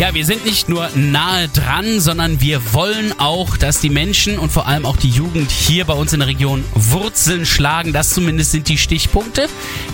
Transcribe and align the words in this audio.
Ja, 0.00 0.14
wir 0.14 0.24
sind 0.24 0.46
nicht 0.46 0.70
nur 0.70 0.88
nahe 0.94 1.48
dran, 1.48 2.00
sondern 2.00 2.40
wir 2.40 2.72
wollen 2.72 3.12
auch, 3.18 3.58
dass 3.58 3.82
die 3.82 3.90
Menschen 3.90 4.38
und 4.38 4.50
vor 4.50 4.66
allem 4.66 4.86
auch 4.86 4.96
die 4.96 5.10
Jugend 5.10 5.50
hier 5.50 5.84
bei 5.84 5.92
uns 5.92 6.14
in 6.14 6.20
der 6.20 6.28
Region 6.30 6.64
Wurzeln 6.74 7.44
schlagen. 7.44 7.92
Das 7.92 8.08
zumindest 8.08 8.52
sind 8.52 8.70
die 8.70 8.78
Stichpunkte, 8.78 9.46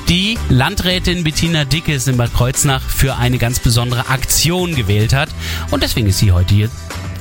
die 0.08 0.38
Landrätin 0.48 1.24
Bettina 1.24 1.64
Dickes 1.64 2.06
in 2.06 2.18
Bad 2.18 2.32
Kreuznach 2.32 2.82
für 2.82 3.16
eine 3.16 3.38
ganz 3.38 3.58
besondere 3.58 4.08
Aktion 4.08 4.76
gewählt 4.76 5.12
hat. 5.12 5.28
Und 5.72 5.82
deswegen 5.82 6.06
ist 6.06 6.18
sie 6.18 6.30
heute 6.30 6.54
hier 6.54 6.70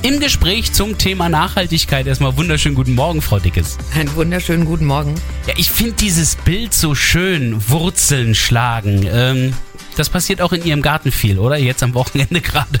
im 0.02 0.20
Gespräch 0.20 0.72
zum 0.72 0.96
Thema 0.96 1.28
Nachhaltigkeit. 1.28 2.06
Erstmal 2.06 2.36
wunderschönen 2.36 2.76
guten 2.76 2.94
Morgen, 2.94 3.20
Frau 3.20 3.40
Dickes. 3.40 3.78
Einen 3.96 4.14
wunderschönen 4.14 4.64
guten 4.64 4.84
Morgen. 4.84 5.16
Ja, 5.48 5.54
ich 5.56 5.72
finde 5.72 5.94
dieses 5.94 6.36
Bild 6.36 6.72
so 6.72 6.94
schön, 6.94 7.68
Wurzeln 7.68 8.36
schlagen. 8.36 9.08
Ähm, 9.10 9.54
das 9.96 10.10
passiert 10.10 10.40
auch 10.40 10.52
in 10.52 10.64
Ihrem 10.64 10.82
Garten 10.82 11.10
viel, 11.10 11.38
oder? 11.38 11.56
Jetzt 11.56 11.82
am 11.82 11.94
Wochenende 11.94 12.40
gerade. 12.42 12.78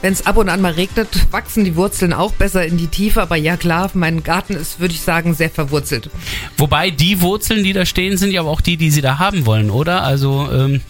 Wenn 0.00 0.12
es 0.12 0.26
ab 0.26 0.36
und 0.36 0.48
an 0.48 0.60
mal 0.60 0.72
regnet, 0.72 1.08
wachsen 1.30 1.64
die 1.64 1.76
Wurzeln 1.76 2.12
auch 2.12 2.32
besser 2.32 2.64
in 2.64 2.76
die 2.76 2.86
Tiefe. 2.86 3.20
Aber 3.20 3.36
ja 3.36 3.56
klar, 3.56 3.90
mein 3.94 4.22
Garten 4.22 4.54
ist, 4.54 4.80
würde 4.80 4.94
ich 4.94 5.00
sagen, 5.00 5.34
sehr 5.34 5.50
verwurzelt. 5.50 6.10
Wobei 6.56 6.90
die 6.90 7.20
Wurzeln, 7.20 7.64
die 7.64 7.72
da 7.72 7.84
stehen, 7.84 8.16
sind 8.16 8.32
ja 8.32 8.40
aber 8.40 8.50
auch 8.50 8.60
die, 8.60 8.76
die 8.76 8.90
Sie 8.90 9.02
da 9.02 9.18
haben 9.18 9.44
wollen, 9.46 9.70
oder? 9.70 10.02
Also 10.02 10.48
ähm, 10.52 10.80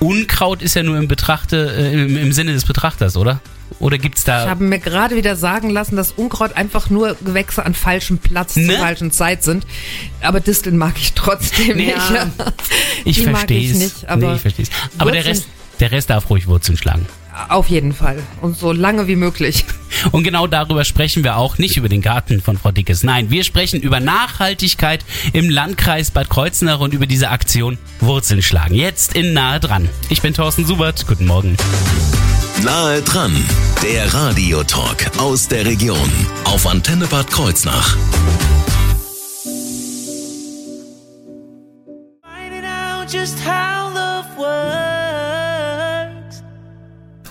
Unkraut 0.00 0.62
ist 0.62 0.74
ja 0.74 0.82
nur 0.82 0.96
im, 0.96 1.08
Betrachte, 1.08 1.74
äh, 1.76 1.92
im, 1.92 2.16
im 2.16 2.32
Sinne 2.32 2.52
des 2.52 2.64
Betrachters, 2.64 3.16
oder? 3.16 3.40
Oder 3.78 3.98
gibt's 3.98 4.24
da. 4.24 4.44
Ich 4.44 4.50
habe 4.50 4.64
mir 4.64 4.78
gerade 4.78 5.16
wieder 5.16 5.36
sagen 5.36 5.70
lassen, 5.70 5.96
dass 5.96 6.12
Unkraut 6.12 6.54
einfach 6.56 6.90
nur 6.90 7.16
Gewächse 7.24 7.64
an 7.64 7.74
falschem 7.74 8.18
Platz 8.18 8.56
Ne? 8.56 8.66
zur 8.66 8.78
falschen 8.78 9.10
Zeit 9.12 9.42
sind. 9.44 9.66
Aber 10.22 10.40
Disteln 10.40 10.76
mag 10.76 10.94
ich 10.96 11.12
trotzdem 11.14 11.78
Ja, 11.78 11.96
nicht. 11.96 11.96
ich 13.04 13.22
verstehe 13.24 13.70
es. 13.70 13.78
nicht, 13.78 14.08
aber 14.08 14.26
nee, 14.28 14.34
ich 14.34 14.40
verstehe 14.40 14.64
es. 14.64 14.70
Aber 14.98 15.12
der 15.12 15.24
Rest, 15.24 15.46
der 15.78 15.92
Rest 15.92 16.10
darf 16.10 16.28
ruhig 16.30 16.46
Wurzeln 16.46 16.76
schlagen. 16.76 17.06
Auf 17.48 17.68
jeden 17.68 17.94
Fall. 17.94 18.18
Und 18.42 18.58
so 18.58 18.72
lange 18.72 19.06
wie 19.06 19.16
möglich. 19.16 19.64
Und 20.12 20.24
genau 20.24 20.46
darüber 20.46 20.84
sprechen 20.84 21.22
wir 21.24 21.36
auch, 21.36 21.56
nicht 21.58 21.76
über 21.76 21.88
den 21.88 22.02
Garten 22.02 22.40
von 22.42 22.58
Frau 22.58 22.72
Dickes. 22.72 23.02
Nein, 23.02 23.30
wir 23.30 23.44
sprechen 23.44 23.80
über 23.80 24.00
Nachhaltigkeit 24.00 25.04
im 25.32 25.48
Landkreis 25.48 26.10
Bad 26.10 26.28
Kreuznach 26.28 26.80
und 26.80 26.92
über 26.92 27.06
diese 27.06 27.30
Aktion 27.30 27.78
Wurzeln 28.00 28.42
schlagen. 28.42 28.74
Jetzt 28.74 29.14
in 29.14 29.32
Nahe 29.32 29.60
dran. 29.60 29.88
Ich 30.08 30.22
bin 30.22 30.34
Thorsten 30.34 30.66
Subert. 30.66 31.06
Guten 31.06 31.26
Morgen. 31.26 31.56
Nahe 32.62 33.00
dran, 33.02 33.32
der 33.82 34.12
Radiotalk 34.12 35.10
aus 35.18 35.48
der 35.48 35.64
Region 35.64 36.10
auf 36.44 36.66
Antenne 36.66 37.06
Bad 37.06 37.30
Kreuznach. 37.30 37.96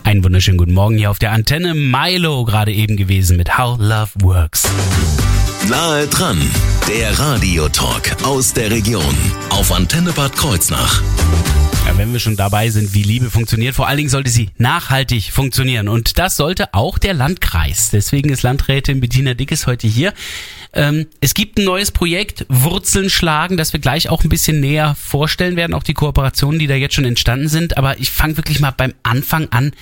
Einen 0.03 0.23
wunderschönen 0.23 0.58
guten 0.58 0.73
Morgen 0.73 0.97
hier 0.97 1.12
auf 1.12 1.20
der 1.20 1.31
Antenne. 1.31 1.75
Milo 1.75 2.44
gerade 2.44 2.73
eben 2.73 2.97
gewesen 2.97 3.38
mit 3.38 3.58
How 3.59 3.78
Love 3.78 4.09
Works. 4.22 4.67
Nahe 5.70 6.08
dran, 6.08 6.42
der 6.90 7.20
Radiotalk 7.20 8.23
aus 8.23 8.52
der 8.52 8.72
Region 8.72 9.16
auf 9.52 9.72
Antenne 9.72 10.12
Bad 10.12 10.36
Kreuznach. 10.36 11.04
Ja, 11.86 11.96
wenn 12.00 12.12
wir 12.12 12.20
schon 12.20 12.36
dabei 12.36 12.72
sind, 12.72 12.96
wie 12.96 13.04
Liebe 13.04 13.30
funktioniert, 13.30 13.76
vor 13.76 13.88
allen 13.88 13.98
Dingen 13.98 14.09
sollte 14.09 14.31
sie 14.31 14.50
nachhaltig 14.58 15.31
funktionieren. 15.31 15.88
Und 15.88 16.18
das 16.18 16.36
sollte 16.36 16.73
auch 16.73 16.98
der 16.98 17.14
Landkreis. 17.14 17.92
Deswegen 17.92 18.30
ist 18.30 18.42
Landrätin 18.42 19.02
Bettina 19.02 19.36
Dickes 19.36 19.68
heute 19.68 19.88
hier. 19.88 20.16
Ähm, 20.74 21.06
es 21.22 21.36
gibt 21.36 21.59
ein 21.59 21.66
neues 21.66 21.91
Projekt, 21.91 22.47
Wurzeln 22.50 23.12
schlagen, 23.12 23.56
das 23.56 23.72
wir 23.72 23.80
gleich 23.80 24.09
auch 24.09 24.24
ein 24.24 24.30
bisschen 24.30 24.59
näher 24.59 24.96
vorstellen 24.96 25.56
werden, 25.56 25.75
auch 25.75 25.84
die 25.84 25.94
Kooperationen, 25.94 26.58
die 26.58 26.68
da 26.68 26.74
jetzt 26.74 26.96
schon 26.96 27.06
entstanden 27.06 27.50
sind. 27.50 27.78
Aber 27.78 28.00
ich 28.00 28.09
fange 28.09 28.36
wirklich 28.36 28.59
mal 28.62 28.72
beim 28.72 28.96
Anfang 29.03 29.50
an, 29.52 29.74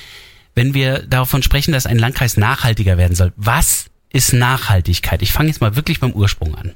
wenn 0.55 0.73
wir 0.73 1.03
davon 1.03 1.41
sprechen, 1.41 1.71
dass 1.71 1.85
ein 1.85 1.99
Landkreis 1.99 2.35
nachhaltiger 2.35 2.97
werden 2.97 3.15
soll. 3.15 3.31
Was 3.37 3.85
ist 4.11 4.33
Nachhaltigkeit? 4.33 5.21
Ich 5.21 5.31
fange 5.31 5.47
jetzt 5.47 5.61
mal 5.61 5.77
wirklich 5.77 6.01
beim 6.01 6.11
Ursprung 6.11 6.53
an. 6.55 6.75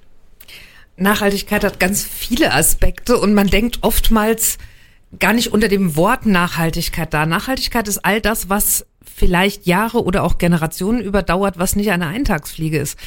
Nachhaltigkeit 1.01 1.63
hat 1.63 1.79
ganz 1.79 2.03
viele 2.03 2.53
Aspekte 2.53 3.17
und 3.17 3.33
man 3.33 3.47
denkt 3.47 3.79
oftmals 3.81 4.57
gar 5.19 5.33
nicht 5.33 5.51
unter 5.51 5.67
dem 5.67 5.95
Wort 5.95 6.25
Nachhaltigkeit 6.25 7.13
da. 7.13 7.25
Nachhaltigkeit 7.25 7.87
ist 7.87 8.05
all 8.05 8.21
das, 8.21 8.49
was 8.49 8.85
vielleicht 9.03 9.65
Jahre 9.65 10.03
oder 10.03 10.23
auch 10.23 10.37
Generationen 10.37 11.01
überdauert, 11.01 11.57
was 11.57 11.75
nicht 11.75 11.91
eine 11.91 12.07
Eintagsfliege 12.07 12.79
ist. 12.79 12.97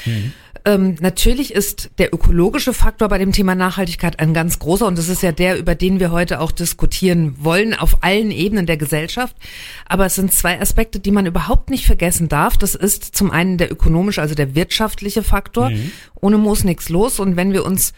Ähm, 0.66 0.97
natürlich 1.00 1.52
ist 1.52 1.91
der 1.98 2.14
ökologische 2.14 2.72
Faktor 2.72 3.08
bei 3.08 3.19
dem 3.19 3.32
Thema 3.32 3.54
Nachhaltigkeit 3.54 4.19
ein 4.19 4.32
ganz 4.32 4.58
großer 4.58 4.86
und 4.86 4.97
das 4.97 5.10
ist 5.10 5.22
ja 5.22 5.30
der, 5.30 5.58
über 5.58 5.75
den 5.75 6.00
wir 6.00 6.10
heute 6.10 6.41
auch 6.41 6.52
diskutieren 6.52 7.36
wollen, 7.38 7.75
auf 7.75 8.02
allen 8.02 8.30
Ebenen 8.30 8.64
der 8.64 8.78
Gesellschaft. 8.78 9.36
Aber 9.86 10.06
es 10.06 10.14
sind 10.14 10.32
zwei 10.32 10.58
Aspekte, 10.58 11.00
die 11.00 11.10
man 11.10 11.26
überhaupt 11.26 11.69
nicht 11.69 11.84
vergessen 11.84 12.28
darf. 12.28 12.56
Das 12.56 12.74
ist 12.74 13.14
zum 13.14 13.30
einen 13.30 13.58
der 13.58 13.70
ökonomische, 13.70 14.22
also 14.22 14.34
der 14.34 14.54
wirtschaftliche 14.54 15.22
Faktor. 15.22 15.70
Ohne 16.14 16.38
Moos 16.38 16.64
nichts 16.64 16.88
los. 16.88 17.20
Und 17.20 17.36
wenn 17.36 17.53
wir 17.53 17.66
uns 17.66 17.92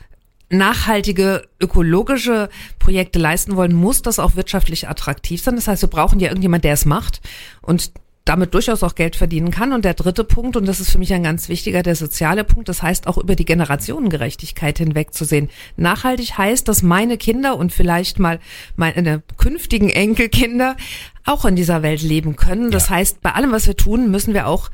nachhaltige 0.49 1.43
ökologische 1.61 2.49
Projekte 2.79 3.19
leisten 3.19 3.57
wollen, 3.57 3.75
muss 3.75 4.03
das 4.03 4.19
auch 4.19 4.37
wirtschaftlich 4.37 4.89
attraktiv 4.89 5.43
sein. 5.43 5.57
Das 5.57 5.69
heißt, 5.69 5.83
wir 5.83 5.89
brauchen 5.89 6.21
ja 6.21 6.29
irgendjemand, 6.29 6.65
der 6.65 6.73
es 6.73 6.85
macht 6.85 7.21
und 7.63 7.93
damit 8.27 8.53
durchaus 8.53 8.83
auch 8.83 8.95
Geld 8.95 9.17
verdienen 9.17 9.51
kann. 9.51 9.73
Und 9.73 9.87
der 9.87 9.95
dritte 9.95 10.25
Punkt, 10.25 10.57
und 10.57 10.67
das 10.67 10.81
ist 10.81 10.91
für 10.91 10.99
mich 10.99 11.15
ein 11.15 11.23
ganz 11.23 11.49
wichtiger, 11.49 11.83
der 11.83 11.97
soziale 11.97 12.45
Punkt, 12.45 12.69
das 12.69 12.83
heißt 12.83 13.07
auch 13.07 13.17
über 13.17 13.37
die 13.37 13.47
Generationengerechtigkeit 13.47 14.77
hinwegzusehen. 14.79 15.49
Nachhaltig 15.77 16.37
heißt, 16.37 16.69
dass 16.69 16.83
meine 16.83 17.17
Kinder 17.17 17.57
und 17.57 17.73
vielleicht 17.73 18.19
mal 18.19 18.41
meine 18.75 19.23
künftigen 19.39 19.89
Enkelkinder 19.89 20.77
auch 21.25 21.45
in 21.45 21.57
dieser 21.57 21.83
Welt 21.83 22.03
leben 22.03 22.37
können. 22.37 22.71
Das 22.71 22.91
heißt, 22.91 23.23
bei 23.23 23.33
allem, 23.33 23.53
was 23.53 23.67
wir 23.67 23.77
tun, 23.77 24.11
müssen 24.11 24.35
wir 24.35 24.49
auch 24.49 24.71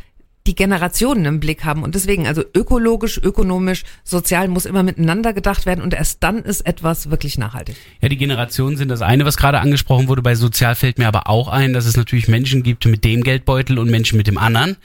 die 0.47 0.55
Generationen 0.55 1.25
im 1.25 1.41
Blick 1.41 1.65
haben. 1.65 1.83
Und 1.83 1.95
deswegen, 1.95 2.27
also 2.27 2.43
ökologisch, 2.55 3.19
ökonomisch, 3.19 3.85
sozial 4.03 4.49
muss 4.49 4.67
immer 4.67 4.83
miteinander 4.83 5.33
gedacht 5.33 5.67
werden 5.67 5.83
und 5.83 5.95
erst 5.95 6.23
dann 6.23 6.39
ist 6.39 6.67
etwas 6.67 7.11
wirklich 7.11 7.39
nachhaltig. 7.39 7.77
Ja, 8.01 8.09
die 8.09 8.17
Generationen 8.17 8.77
sind 8.77 8.89
das 8.89 9.03
eine, 9.03 9.25
was 9.25 9.37
gerade 9.37 9.61
angesprochen 9.61 10.09
wurde. 10.09 10.23
Bei 10.23 10.35
Sozial 10.35 10.75
fällt 10.75 10.99
mir 10.99 11.07
aber 11.07 11.29
auch 11.29 11.49
ein, 11.49 11.73
dass 11.73 11.87
es 11.87 11.97
natürlich 11.97 12.29
Menschen 12.29 12.63
gibt 12.63 12.85
mit 12.87 13.05
dem 13.05 13.23
Geldbeutel 13.23 13.79
und 13.79 13.91
Menschen 13.91 14.17
mit 14.17 14.27
dem 14.27 14.39
anderen. 14.39 14.77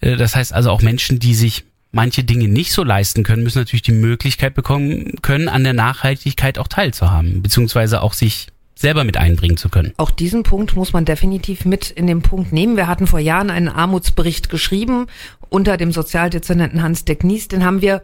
Äh, 0.00 0.16
Das 0.16 0.34
heißt 0.34 0.52
also 0.52 0.70
auch 0.70 0.82
Menschen, 0.82 1.18
die 1.18 1.34
sich 1.34 1.64
manche 1.92 2.24
Dinge 2.24 2.48
nicht 2.48 2.72
so 2.72 2.82
leisten 2.82 3.22
können, 3.22 3.42
müssen 3.42 3.58
natürlich 3.58 3.82
die 3.82 3.92
Möglichkeit 3.92 4.54
bekommen 4.54 5.14
können, 5.22 5.48
an 5.48 5.64
der 5.64 5.72
Nachhaltigkeit 5.72 6.58
auch 6.58 6.68
teilzuhaben, 6.68 7.42
beziehungsweise 7.42 8.02
auch 8.02 8.12
sich 8.12 8.48
selber 8.78 9.04
mit 9.04 9.16
einbringen 9.16 9.56
zu 9.56 9.68
können. 9.68 9.92
Auch 9.96 10.10
diesen 10.10 10.42
Punkt 10.42 10.76
muss 10.76 10.92
man 10.92 11.04
definitiv 11.04 11.64
mit 11.64 11.90
in 11.90 12.06
den 12.06 12.22
Punkt 12.22 12.52
nehmen. 12.52 12.76
Wir 12.76 12.86
hatten 12.86 13.06
vor 13.06 13.18
Jahren 13.18 13.50
einen 13.50 13.68
Armutsbericht 13.68 14.50
geschrieben 14.50 15.06
unter 15.48 15.76
dem 15.76 15.92
Sozialdezernenten 15.92 16.82
Hans 16.82 17.04
de 17.04 17.16
Knies. 17.16 17.48
Den 17.48 17.64
haben 17.64 17.80
wir 17.80 18.02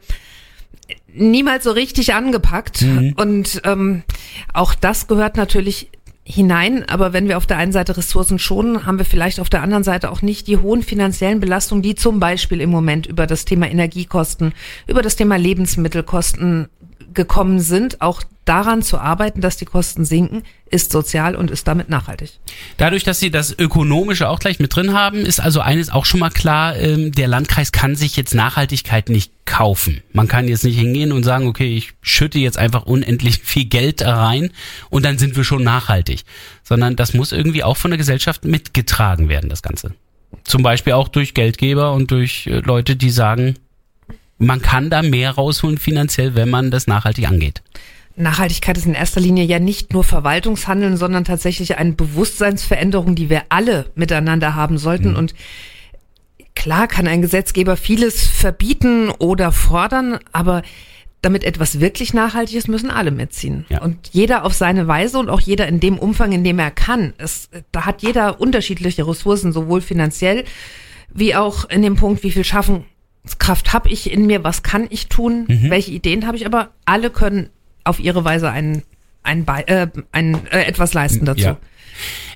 niemals 1.12 1.64
so 1.64 1.72
richtig 1.72 2.14
angepackt. 2.14 2.82
Und 3.16 3.60
ähm, 3.64 4.02
auch 4.54 4.74
das 4.74 5.06
gehört 5.08 5.36
natürlich 5.36 5.90
hinein. 6.24 6.88
Aber 6.88 7.12
wenn 7.12 7.28
wir 7.28 7.36
auf 7.36 7.46
der 7.46 7.58
einen 7.58 7.72
Seite 7.72 7.96
Ressourcen 7.96 8.38
schonen, 8.38 8.86
haben 8.86 8.98
wir 8.98 9.04
vielleicht 9.04 9.40
auf 9.40 9.50
der 9.50 9.62
anderen 9.62 9.84
Seite 9.84 10.10
auch 10.10 10.22
nicht 10.22 10.46
die 10.46 10.56
hohen 10.56 10.82
finanziellen 10.82 11.40
Belastungen, 11.40 11.82
die 11.82 11.94
zum 11.94 12.20
Beispiel 12.20 12.60
im 12.60 12.70
Moment 12.70 13.06
über 13.06 13.26
das 13.26 13.44
Thema 13.44 13.68
Energiekosten, 13.68 14.52
über 14.86 15.02
das 15.02 15.16
Thema 15.16 15.36
Lebensmittelkosten 15.36 16.68
gekommen 17.14 17.60
sind, 17.60 18.00
auch 18.00 18.22
daran 18.44 18.82
zu 18.82 18.98
arbeiten, 18.98 19.40
dass 19.40 19.56
die 19.56 19.64
Kosten 19.64 20.04
sinken, 20.04 20.42
ist 20.68 20.90
sozial 20.90 21.36
und 21.36 21.50
ist 21.50 21.68
damit 21.68 21.88
nachhaltig. 21.88 22.38
Dadurch, 22.76 23.04
dass 23.04 23.20
Sie 23.20 23.30
das 23.30 23.56
Ökonomische 23.56 24.28
auch 24.28 24.40
gleich 24.40 24.58
mit 24.58 24.74
drin 24.74 24.92
haben, 24.92 25.18
ist 25.18 25.40
also 25.40 25.60
eines 25.60 25.90
auch 25.90 26.04
schon 26.04 26.20
mal 26.20 26.30
klar, 26.30 26.76
ähm, 26.76 27.12
der 27.12 27.28
Landkreis 27.28 27.70
kann 27.70 27.94
sich 27.94 28.16
jetzt 28.16 28.34
Nachhaltigkeit 28.34 29.08
nicht 29.08 29.32
kaufen. 29.44 30.02
Man 30.12 30.28
kann 30.28 30.48
jetzt 30.48 30.64
nicht 30.64 30.78
hingehen 30.78 31.12
und 31.12 31.22
sagen, 31.22 31.46
okay, 31.46 31.76
ich 31.76 31.92
schütte 32.00 32.38
jetzt 32.38 32.58
einfach 32.58 32.84
unendlich 32.84 33.38
viel 33.44 33.66
Geld 33.66 34.02
rein 34.02 34.50
und 34.90 35.04
dann 35.04 35.18
sind 35.18 35.36
wir 35.36 35.44
schon 35.44 35.62
nachhaltig. 35.62 36.24
Sondern 36.64 36.96
das 36.96 37.14
muss 37.14 37.32
irgendwie 37.32 37.62
auch 37.62 37.76
von 37.76 37.90
der 37.90 37.98
Gesellschaft 37.98 38.44
mitgetragen 38.44 39.28
werden, 39.28 39.50
das 39.50 39.62
Ganze. 39.62 39.94
Zum 40.44 40.62
Beispiel 40.62 40.94
auch 40.94 41.08
durch 41.08 41.34
Geldgeber 41.34 41.92
und 41.92 42.10
durch 42.10 42.46
äh, 42.46 42.60
Leute, 42.60 42.96
die 42.96 43.10
sagen, 43.10 43.54
man 44.42 44.60
kann 44.60 44.90
da 44.90 45.02
mehr 45.02 45.32
rausholen 45.32 45.78
finanziell, 45.78 46.34
wenn 46.34 46.50
man 46.50 46.70
das 46.70 46.86
nachhaltig 46.86 47.28
angeht. 47.28 47.62
Nachhaltigkeit 48.16 48.76
ist 48.76 48.86
in 48.86 48.94
erster 48.94 49.20
Linie 49.20 49.44
ja 49.44 49.58
nicht 49.58 49.92
nur 49.92 50.04
Verwaltungshandeln, 50.04 50.96
sondern 50.96 51.24
tatsächlich 51.24 51.78
eine 51.78 51.92
Bewusstseinsveränderung, 51.92 53.14
die 53.14 53.30
wir 53.30 53.44
alle 53.48 53.86
miteinander 53.94 54.54
haben 54.54 54.76
sollten. 54.76 55.16
Und 55.16 55.34
klar 56.54 56.88
kann 56.88 57.06
ein 57.06 57.22
Gesetzgeber 57.22 57.76
vieles 57.76 58.26
verbieten 58.26 59.10
oder 59.10 59.50
fordern, 59.50 60.18
aber 60.32 60.62
damit 61.22 61.44
etwas 61.44 61.80
wirklich 61.80 62.12
nachhaltig 62.12 62.56
ist, 62.56 62.68
müssen 62.68 62.90
alle 62.90 63.12
mitziehen. 63.12 63.64
Ja. 63.68 63.80
Und 63.80 64.10
jeder 64.12 64.44
auf 64.44 64.52
seine 64.52 64.88
Weise 64.88 65.18
und 65.18 65.30
auch 65.30 65.40
jeder 65.40 65.68
in 65.68 65.78
dem 65.78 65.98
Umfang, 65.98 66.32
in 66.32 66.44
dem 66.44 66.58
er 66.58 66.72
kann. 66.72 67.14
Es, 67.16 67.48
da 67.70 67.86
hat 67.86 68.02
jeder 68.02 68.40
unterschiedliche 68.40 69.06
Ressourcen, 69.06 69.52
sowohl 69.52 69.80
finanziell 69.80 70.44
wie 71.14 71.34
auch 71.34 71.68
in 71.68 71.82
dem 71.82 71.96
Punkt, 71.96 72.22
wie 72.22 72.30
viel 72.30 72.44
Schaffenskraft 73.24 73.72
habe 73.72 73.88
ich 73.88 74.10
in 74.10 74.26
mir, 74.26 74.44
was 74.44 74.62
kann 74.62 74.86
ich 74.90 75.08
tun, 75.08 75.46
welche 75.48 75.92
Ideen 75.92 76.26
habe 76.26 76.36
ich, 76.36 76.46
aber 76.46 76.70
alle 76.84 77.10
können 77.10 77.50
auf 77.84 78.00
ihre 78.00 78.24
Weise 78.24 78.50
ein, 78.50 78.82
ein, 79.22 79.46
äh, 79.46 79.88
ein 80.12 80.46
äh, 80.48 80.64
etwas 80.64 80.92
leisten 80.92 81.24
dazu. 81.24 81.40
Ja. 81.40 81.58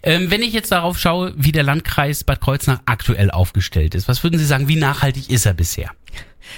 Ähm, 0.03 0.31
wenn 0.31 0.43
ich 0.43 0.53
jetzt 0.53 0.71
darauf 0.71 0.99
schaue, 0.99 1.33
wie 1.37 1.51
der 1.51 1.63
Landkreis 1.63 2.23
Bad 2.23 2.41
Kreuznach 2.41 2.81
aktuell 2.87 3.31
aufgestellt 3.31 3.95
ist, 3.95 4.07
was 4.07 4.23
würden 4.23 4.39
Sie 4.39 4.45
sagen, 4.45 4.69
wie 4.69 4.77
nachhaltig 4.77 5.31
ist 5.31 5.47
er 5.47 5.55
bisher? 5.55 5.91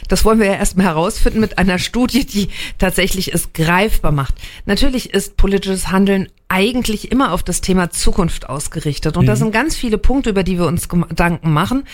Das 0.08 0.24
wollen 0.24 0.38
wir 0.38 0.46
ja 0.46 0.54
erstmal 0.54 0.86
herausfinden 0.86 1.40
mit 1.40 1.58
einer 1.58 1.78
Studie, 1.78 2.24
die 2.24 2.48
tatsächlich 2.78 3.32
es 3.34 3.52
greifbar 3.52 4.12
macht. 4.12 4.34
Natürlich 4.66 5.12
ist 5.14 5.36
politisches 5.36 5.90
Handeln 5.90 6.28
eigentlich 6.48 7.12
immer 7.12 7.32
auf 7.32 7.42
das 7.42 7.60
Thema 7.60 7.90
Zukunft 7.90 8.48
ausgerichtet. 8.48 9.16
Und 9.16 9.26
da 9.26 9.36
sind 9.36 9.52
ganz 9.52 9.76
viele 9.76 9.98
Punkte, 9.98 10.30
über 10.30 10.42
die 10.42 10.58
wir 10.58 10.66
uns 10.66 10.88
Gedanken 10.88 11.52
machen. 11.52 11.84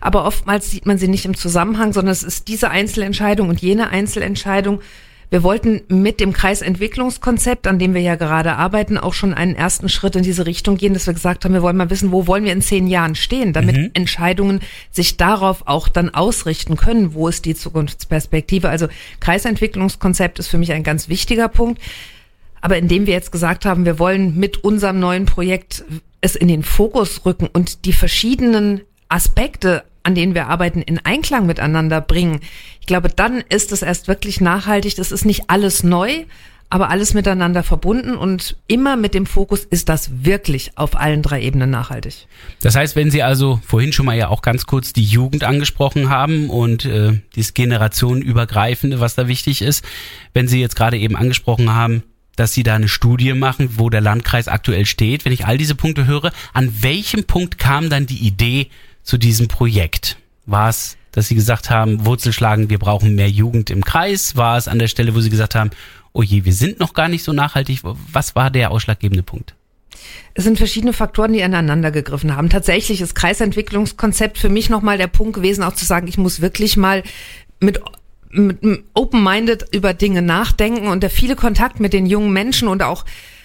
Aber 0.00 0.24
oftmals 0.24 0.70
sieht 0.70 0.86
man 0.86 0.98
sie 0.98 1.08
nicht 1.08 1.24
im 1.24 1.36
Zusammenhang, 1.36 1.92
sondern 1.92 2.12
es 2.12 2.22
ist 2.22 2.46
diese 2.46 2.70
Einzelentscheidung 2.70 3.48
und 3.48 3.60
jene 3.60 3.88
Einzelentscheidung. 3.88 4.80
Wir 5.30 5.42
wollten 5.42 5.82
mit 5.88 6.20
dem 6.20 6.32
Kreisentwicklungskonzept, 6.32 7.66
an 7.66 7.78
dem 7.78 7.94
wir 7.94 8.00
ja 8.00 8.14
gerade 8.14 8.56
arbeiten, 8.56 8.98
auch 8.98 9.14
schon 9.14 9.34
einen 9.34 9.54
ersten 9.54 9.88
Schritt 9.88 10.16
in 10.16 10.22
diese 10.22 10.46
Richtung 10.46 10.76
gehen, 10.76 10.94
dass 10.94 11.06
wir 11.06 11.14
gesagt 11.14 11.44
haben, 11.44 11.54
wir 11.54 11.62
wollen 11.62 11.76
mal 11.76 11.90
wissen, 11.90 12.12
wo 12.12 12.26
wollen 12.26 12.44
wir 12.44 12.52
in 12.52 12.62
zehn 12.62 12.86
Jahren 12.86 13.14
stehen, 13.14 13.52
damit 13.52 13.90
Entscheidungen 13.94 14.60
sich 14.90 15.16
darauf 15.16 15.66
auch 15.66 15.88
dann 15.88 16.10
ausrichten 16.10 16.76
können, 16.76 17.14
wo 17.14 17.28
ist 17.28 17.44
die 17.44 17.54
Zukunftsperspektive. 17.54 18.68
Also 18.68 18.88
Kreisentwicklungskonzept 19.20 20.38
ist 20.38 20.48
für 20.48 20.58
mich 20.58 20.72
ein 20.72 20.82
ganz 20.82 21.08
wichtiger 21.08 21.48
Punkt. 21.48 21.80
Aber 22.60 22.78
indem 22.78 23.06
wir 23.06 23.12
jetzt 23.12 23.30
gesagt 23.30 23.66
haben, 23.66 23.84
wir 23.84 23.98
wollen 23.98 24.38
mit 24.38 24.64
unserem 24.64 24.98
neuen 24.98 25.26
Projekt 25.26 25.84
es 26.22 26.34
in 26.34 26.48
den 26.48 26.62
Fokus 26.62 27.26
rücken 27.26 27.46
und 27.52 27.84
die 27.84 27.92
verschiedenen 27.92 28.80
Aspekte, 29.10 29.84
an 30.04 30.14
denen 30.14 30.34
wir 30.34 30.46
arbeiten, 30.46 30.82
in 30.82 30.98
Einklang 31.04 31.46
miteinander 31.46 32.00
bringen, 32.00 32.40
ich 32.80 32.86
glaube, 32.86 33.08
dann 33.08 33.42
ist 33.48 33.72
es 33.72 33.82
erst 33.82 34.06
wirklich 34.08 34.40
nachhaltig. 34.40 34.94
Das 34.96 35.10
ist 35.10 35.24
nicht 35.24 35.48
alles 35.48 35.82
neu, 35.82 36.24
aber 36.70 36.90
alles 36.90 37.14
miteinander 37.14 37.62
verbunden 37.62 38.14
und 38.16 38.56
immer 38.66 38.96
mit 38.96 39.14
dem 39.14 39.26
Fokus, 39.26 39.64
ist 39.64 39.88
das 39.88 40.24
wirklich 40.24 40.72
auf 40.76 40.98
allen 40.98 41.22
drei 41.22 41.40
Ebenen 41.40 41.70
nachhaltig. 41.70 42.26
Das 42.60 42.74
heißt, 42.74 42.96
wenn 42.96 43.10
Sie 43.10 43.22
also 43.22 43.60
vorhin 43.64 43.92
schon 43.92 44.06
mal 44.06 44.16
ja 44.16 44.28
auch 44.28 44.42
ganz 44.42 44.66
kurz 44.66 44.92
die 44.92 45.04
Jugend 45.04 45.44
angesprochen 45.44 46.10
haben 46.10 46.50
und 46.50 46.84
äh, 46.84 47.20
dieses 47.36 47.54
generationenübergreifende, 47.54 49.00
was 49.00 49.14
da 49.14 49.28
wichtig 49.28 49.62
ist, 49.62 49.84
wenn 50.32 50.48
Sie 50.48 50.60
jetzt 50.60 50.76
gerade 50.76 50.98
eben 50.98 51.16
angesprochen 51.16 51.72
haben, 51.72 52.02
dass 52.36 52.52
Sie 52.52 52.64
da 52.64 52.74
eine 52.74 52.88
Studie 52.88 53.34
machen, 53.34 53.74
wo 53.76 53.88
der 53.88 54.00
Landkreis 54.00 54.48
aktuell 54.48 54.84
steht, 54.84 55.24
wenn 55.24 55.32
ich 55.32 55.46
all 55.46 55.58
diese 55.58 55.76
Punkte 55.76 56.06
höre, 56.06 56.32
an 56.52 56.82
welchem 56.82 57.24
Punkt 57.24 57.58
kam 57.58 57.88
dann 57.88 58.06
die 58.06 58.26
Idee 58.26 58.68
zu 59.04 59.18
diesem 59.18 59.46
Projekt? 59.46 60.16
War 60.46 60.68
es, 60.68 60.96
dass 61.12 61.28
Sie 61.28 61.36
gesagt 61.36 61.70
haben, 61.70 62.04
Wurzelschlagen, 62.04 62.70
wir 62.70 62.78
brauchen 62.78 63.14
mehr 63.14 63.30
Jugend 63.30 63.70
im 63.70 63.84
Kreis? 63.84 64.34
War 64.34 64.58
es 64.58 64.66
an 64.66 64.80
der 64.80 64.88
Stelle, 64.88 65.14
wo 65.14 65.20
Sie 65.20 65.30
gesagt 65.30 65.54
haben, 65.54 65.70
oh 66.12 66.22
je, 66.22 66.44
wir 66.44 66.52
sind 66.52 66.80
noch 66.80 66.94
gar 66.94 67.08
nicht 67.08 67.22
so 67.22 67.32
nachhaltig? 67.32 67.80
Was 67.82 68.34
war 68.34 68.50
der 68.50 68.72
ausschlaggebende 68.72 69.22
Punkt? 69.22 69.54
Es 70.34 70.44
sind 70.44 70.58
verschiedene 70.58 70.92
Faktoren, 70.92 71.32
die 71.32 71.42
aneinander 71.42 71.90
gegriffen 71.90 72.36
haben. 72.36 72.50
Tatsächlich 72.50 73.00
ist 73.00 73.14
Kreisentwicklungskonzept 73.14 74.38
für 74.38 74.48
mich 74.48 74.68
nochmal 74.68 74.98
der 74.98 75.06
Punkt 75.06 75.34
gewesen, 75.34 75.62
auch 75.62 75.74
zu 75.74 75.84
sagen, 75.84 76.08
ich 76.08 76.18
muss 76.18 76.40
wirklich 76.40 76.76
mal 76.76 77.04
mit 77.60 77.80
open-minded 78.94 79.66
über 79.72 79.94
Dinge 79.94 80.20
nachdenken 80.20 80.88
und 80.88 81.02
der 81.02 81.10
viele 81.10 81.36
Kontakt 81.36 81.78
mit 81.78 81.92
den 81.92 82.06
jungen 82.06 82.32
Menschen 82.32 82.66
und 82.66 82.82
auch 82.82 83.04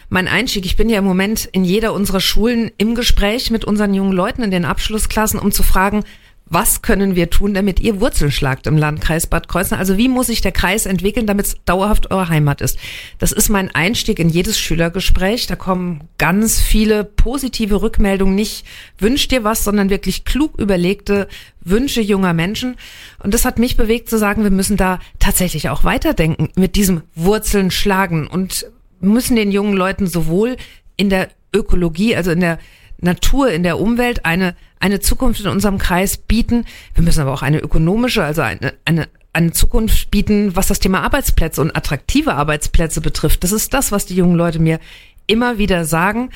mein 0.10 0.28
Einstieg. 0.28 0.66
Ich 0.66 0.76
bin 0.76 0.90
ja 0.90 1.00
im 1.00 1.06
Moment 1.06 1.46
in 1.52 1.64
jeder 1.64 1.94
unserer 1.94 2.20
Schulen 2.20 2.72
im 2.78 2.96
Gespräch 2.96 3.52
mit 3.52 3.66
unseren 3.66 3.94
jungen 3.94 4.14
Leuten 4.14 4.44
in 4.44 4.52
den 4.52 4.66
Abschlussklassen, 4.66 5.40
um 5.40 5.52
zu 5.52 5.64
fragen, 5.64 6.04
was 6.52 6.82
können 6.82 7.16
wir 7.16 7.30
tun, 7.30 7.54
damit 7.54 7.80
ihr 7.80 8.02
Wurzeln 8.02 8.32
schlagt 8.32 8.66
im 8.66 8.76
Landkreis 8.76 9.28
Bad 9.28 9.48
Kreuznach? 9.48 9.78
Also 9.78 9.98
wie 9.98 10.08
muss 10.08 10.28
sich 10.28 10.42
der 10.42 10.52
Kreis 10.52 10.88
entwickeln, 10.88 11.28
damit 11.28 11.46
es 11.46 11.56
dauerhaft 11.66 12.10
eure 12.10 12.28
Heimat 12.30 12.62
ist? 12.62 12.80
Das 13.20 13.32
ist 13.32 13.50
mein 13.50 13.74
Einstieg 13.76 14.18
in 14.18 14.30
jedes 14.30 14.60
Schülergespräch. 14.60 15.46
Da 15.46 15.56
kommen 15.56 16.06
ganz 16.18 16.60
viele 16.60 17.04
positive 17.04 17.84
Rückmeldungen. 17.84 18.34
Nicht 18.34 18.66
wünsch 18.98 19.28
dir 19.28 19.44
was, 19.44 19.64
sondern 19.64 19.92
wirklich 19.92 20.26
klug 20.26 20.60
überlegte 20.60 21.28
Wünsche 21.62 22.02
junger 22.02 22.34
Menschen. 22.34 22.78
Und 23.22 23.36
das 23.36 23.46
hat 23.46 23.60
mich 23.60 23.78
bewegt 23.78 24.10
zu 24.10 24.18
sagen, 24.18 24.42
wir 24.42 24.50
müssen 24.50 24.76
da 24.76 25.00
tatsächlich 25.20 25.70
auch 25.70 25.84
weiterdenken 25.84 26.50
mit 26.56 26.76
diesem 26.76 27.04
Wurzeln 27.14 27.70
schlagen 27.70 28.26
und 28.26 28.66
müssen 29.00 29.36
den 29.36 29.52
jungen 29.52 29.76
Leuten 29.76 30.08
sowohl 30.08 30.58
in 30.98 31.10
der 31.10 31.30
Ökologie, 31.54 32.16
also 32.16 32.32
in 32.32 32.40
der 32.40 32.60
Natur, 33.02 33.52
in 33.52 33.64
der 33.64 33.80
Umwelt 33.80 34.26
eine, 34.26 34.56
eine 34.80 35.00
Zukunft 35.00 35.42
in 35.42 35.48
unserem 35.48 35.78
Kreis 35.78 36.18
bieten. 36.18 36.66
Wir 36.94 37.04
müssen 37.04 37.22
aber 37.22 37.34
auch 37.34 37.42
eine 37.42 37.60
ökonomische, 37.60 38.24
also 38.24 38.42
eine, 38.42 38.74
eine, 38.86 39.08
eine 39.34 39.52
Zukunft 39.52 40.12
bieten, 40.12 40.56
was 40.56 40.68
das 40.68 40.80
Thema 40.80 41.02
Arbeitsplätze 41.02 41.62
und 41.62 41.76
attraktive 41.76 42.34
Arbeitsplätze 42.34 43.02
betrifft. 43.02 43.44
Das 43.44 43.52
ist 43.52 43.74
das, 43.74 43.92
was 43.92 44.06
die 44.06 44.16
jungen 44.16 44.36
Leute 44.36 44.60
mir 44.60 44.80
immer 45.28 45.58
wieder 45.58 45.86
sagen. 45.86 46.30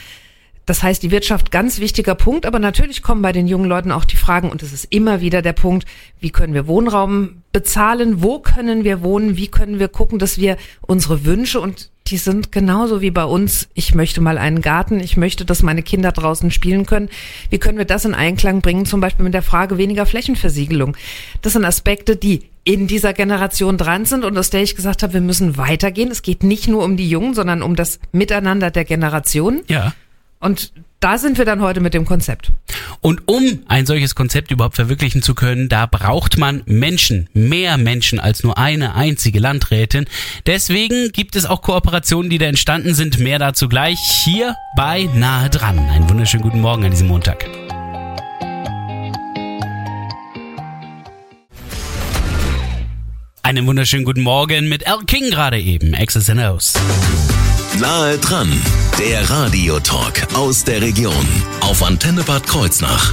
Das 0.65 0.81
heißt, 0.81 1.03
die 1.03 1.11
Wirtschaft 1.11 1.51
ganz 1.51 1.79
wichtiger 1.79 2.15
Punkt, 2.15 2.45
aber 2.45 2.59
natürlich 2.59 3.01
kommen 3.01 3.21
bei 3.21 3.33
den 3.33 3.47
jungen 3.47 3.67
Leuten 3.67 3.91
auch 3.91 4.05
die 4.05 4.15
Fragen 4.15 4.49
und 4.49 4.63
es 4.63 4.71
ist 4.71 4.85
immer 4.91 5.19
wieder 5.19 5.41
der 5.41 5.51
Punkt, 5.51 5.85
wie 6.21 6.29
können 6.29 6.53
wir 6.53 6.67
Wohnraum 6.67 7.43
bezahlen, 7.51 8.23
wo 8.23 8.39
können 8.39 8.85
wir 8.85 9.01
wohnen, 9.01 9.35
wie 9.35 9.49
können 9.49 9.79
wir 9.79 9.89
gucken, 9.89 10.19
dass 10.19 10.37
wir 10.37 10.55
unsere 10.79 11.25
Wünsche 11.25 11.59
und 11.59 11.91
die 12.13 12.19
sind 12.19 12.51
genauso 12.51 13.01
wie 13.01 13.09
bei 13.09 13.23
uns. 13.23 13.67
Ich 13.73 13.95
möchte 13.95 14.21
mal 14.21 14.37
einen 14.37 14.61
Garten. 14.61 14.99
Ich 14.99 15.17
möchte, 15.17 15.45
dass 15.45 15.63
meine 15.63 15.81
Kinder 15.81 16.11
draußen 16.11 16.51
spielen 16.51 16.85
können. 16.85 17.09
Wie 17.49 17.57
können 17.57 17.79
wir 17.79 17.85
das 17.85 18.05
in 18.05 18.13
Einklang 18.13 18.61
bringen? 18.61 18.85
Zum 18.85 19.01
Beispiel 19.01 19.23
mit 19.23 19.33
der 19.33 19.41
Frage 19.41 19.79
weniger 19.79 20.05
Flächenversiegelung. 20.05 20.95
Das 21.41 21.53
sind 21.53 21.65
Aspekte, 21.65 22.15
die 22.15 22.41
in 22.65 22.85
dieser 22.85 23.13
Generation 23.13 23.79
dran 23.79 24.05
sind 24.05 24.25
und 24.25 24.37
aus 24.37 24.51
der 24.51 24.61
ich 24.61 24.75
gesagt 24.75 25.01
habe, 25.01 25.13
wir 25.13 25.21
müssen 25.21 25.57
weitergehen. 25.57 26.11
Es 26.11 26.21
geht 26.21 26.43
nicht 26.43 26.67
nur 26.67 26.83
um 26.83 26.97
die 26.97 27.09
Jungen, 27.09 27.33
sondern 27.33 27.63
um 27.63 27.75
das 27.75 27.99
Miteinander 28.11 28.69
der 28.69 28.85
Generationen. 28.85 29.63
Ja. 29.67 29.95
Und 30.39 30.71
da 31.03 31.17
sind 31.17 31.37
wir 31.37 31.43
dann 31.43 31.61
heute 31.61 31.81
mit 31.81 31.93
dem 31.93 32.05
Konzept. 32.05 32.51
Und 33.01 33.23
um 33.25 33.63
ein 33.67 33.85
solches 33.85 34.15
Konzept 34.15 34.51
überhaupt 34.51 34.75
verwirklichen 34.75 35.21
zu 35.21 35.35
können, 35.35 35.67
da 35.67 35.85
braucht 35.85 36.37
man 36.37 36.63
Menschen, 36.65 37.27
mehr 37.33 37.77
Menschen 37.77 38.21
als 38.21 38.43
nur 38.43 38.57
eine 38.57 38.95
einzige 38.95 39.39
Landrätin. 39.39 40.05
Deswegen 40.45 41.11
gibt 41.11 41.35
es 41.35 41.45
auch 41.45 41.61
Kooperationen, 41.61 42.29
die 42.29 42.37
da 42.37 42.45
entstanden 42.45 42.93
sind. 42.93 43.19
Mehr 43.19 43.37
dazu 43.37 43.67
gleich 43.67 43.99
hier 43.99 44.55
bei 44.77 45.09
Nahe 45.13 45.49
dran. 45.49 45.77
Einen 45.77 46.09
wunderschönen 46.09 46.43
guten 46.43 46.61
Morgen 46.61 46.85
an 46.85 46.91
diesem 46.91 47.09
Montag. 47.09 47.45
Einen 53.41 53.67
wunderschönen 53.67 54.05
guten 54.05 54.21
Morgen 54.21 54.69
mit 54.69 54.87
Al 54.87 55.03
King 55.05 55.31
gerade 55.31 55.59
eben. 55.59 55.93
X's 55.95 56.29
and 56.29 56.39
O's. 56.39 56.73
Nahe 57.83 58.17
dran, 58.17 58.49
der 58.97 59.29
Radiotalk 59.29 60.33
aus 60.35 60.63
der 60.63 60.81
Region 60.81 61.27
auf 61.59 61.83
Antenne 61.83 62.23
Bad 62.23 62.47
Kreuznach. 62.47 63.11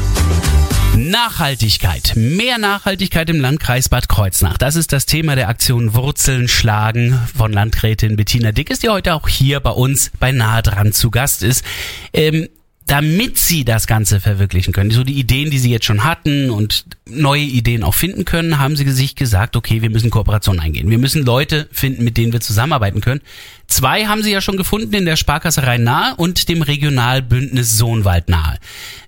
Nachhaltigkeit. 0.96 2.12
Mehr 2.14 2.56
Nachhaltigkeit 2.56 3.28
im 3.30 3.40
Landkreis 3.40 3.88
Bad 3.88 4.08
Kreuznach. 4.08 4.58
Das 4.58 4.76
ist 4.76 4.92
das 4.92 5.06
Thema 5.06 5.34
der 5.34 5.48
Aktion 5.48 5.94
Wurzeln 5.94 6.46
schlagen 6.46 7.18
von 7.36 7.52
Landrätin 7.52 8.14
Bettina 8.14 8.52
Dick, 8.52 8.70
ist 8.70 8.84
die 8.84 8.90
heute 8.90 9.14
auch 9.14 9.26
hier 9.26 9.58
bei 9.58 9.72
uns 9.72 10.12
bei 10.20 10.30
Nahe 10.30 10.62
dran 10.62 10.92
zu 10.92 11.10
Gast 11.10 11.42
ist. 11.42 11.64
Ähm, 12.12 12.46
damit 12.90 13.38
sie 13.38 13.64
das 13.64 13.86
Ganze 13.86 14.18
verwirklichen 14.18 14.72
können, 14.72 14.90
so 14.90 15.04
die 15.04 15.12
Ideen, 15.12 15.48
die 15.48 15.60
sie 15.60 15.70
jetzt 15.70 15.84
schon 15.84 16.02
hatten 16.02 16.50
und 16.50 16.86
neue 17.08 17.42
Ideen 17.42 17.84
auch 17.84 17.94
finden 17.94 18.24
können, 18.24 18.58
haben 18.58 18.74
sie 18.74 18.90
sich 18.90 19.14
gesagt, 19.14 19.54
okay, 19.54 19.80
wir 19.80 19.90
müssen 19.90 20.10
Kooperationen 20.10 20.60
eingehen. 20.60 20.90
Wir 20.90 20.98
müssen 20.98 21.24
Leute 21.24 21.68
finden, 21.70 22.02
mit 22.02 22.16
denen 22.16 22.32
wir 22.32 22.40
zusammenarbeiten 22.40 23.00
können. 23.00 23.20
Zwei 23.68 24.06
haben 24.06 24.24
sie 24.24 24.32
ja 24.32 24.40
schon 24.40 24.56
gefunden 24.56 24.92
in 24.92 25.04
der 25.04 25.14
Sparkasse 25.14 25.62
Rhein-Nahe 25.62 26.16
und 26.16 26.48
dem 26.48 26.62
Regionalbündnis 26.62 27.78
Sohnwald 27.78 28.28
nahe. 28.28 28.58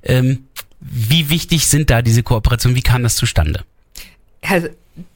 Ähm, 0.04 0.44
wie 0.78 1.28
wichtig 1.28 1.66
sind 1.66 1.90
da 1.90 2.02
diese 2.02 2.22
Kooperationen? 2.22 2.76
Wie 2.76 2.82
kam 2.82 3.02
das 3.02 3.16
zustande? 3.16 3.64
Also, 4.42 4.68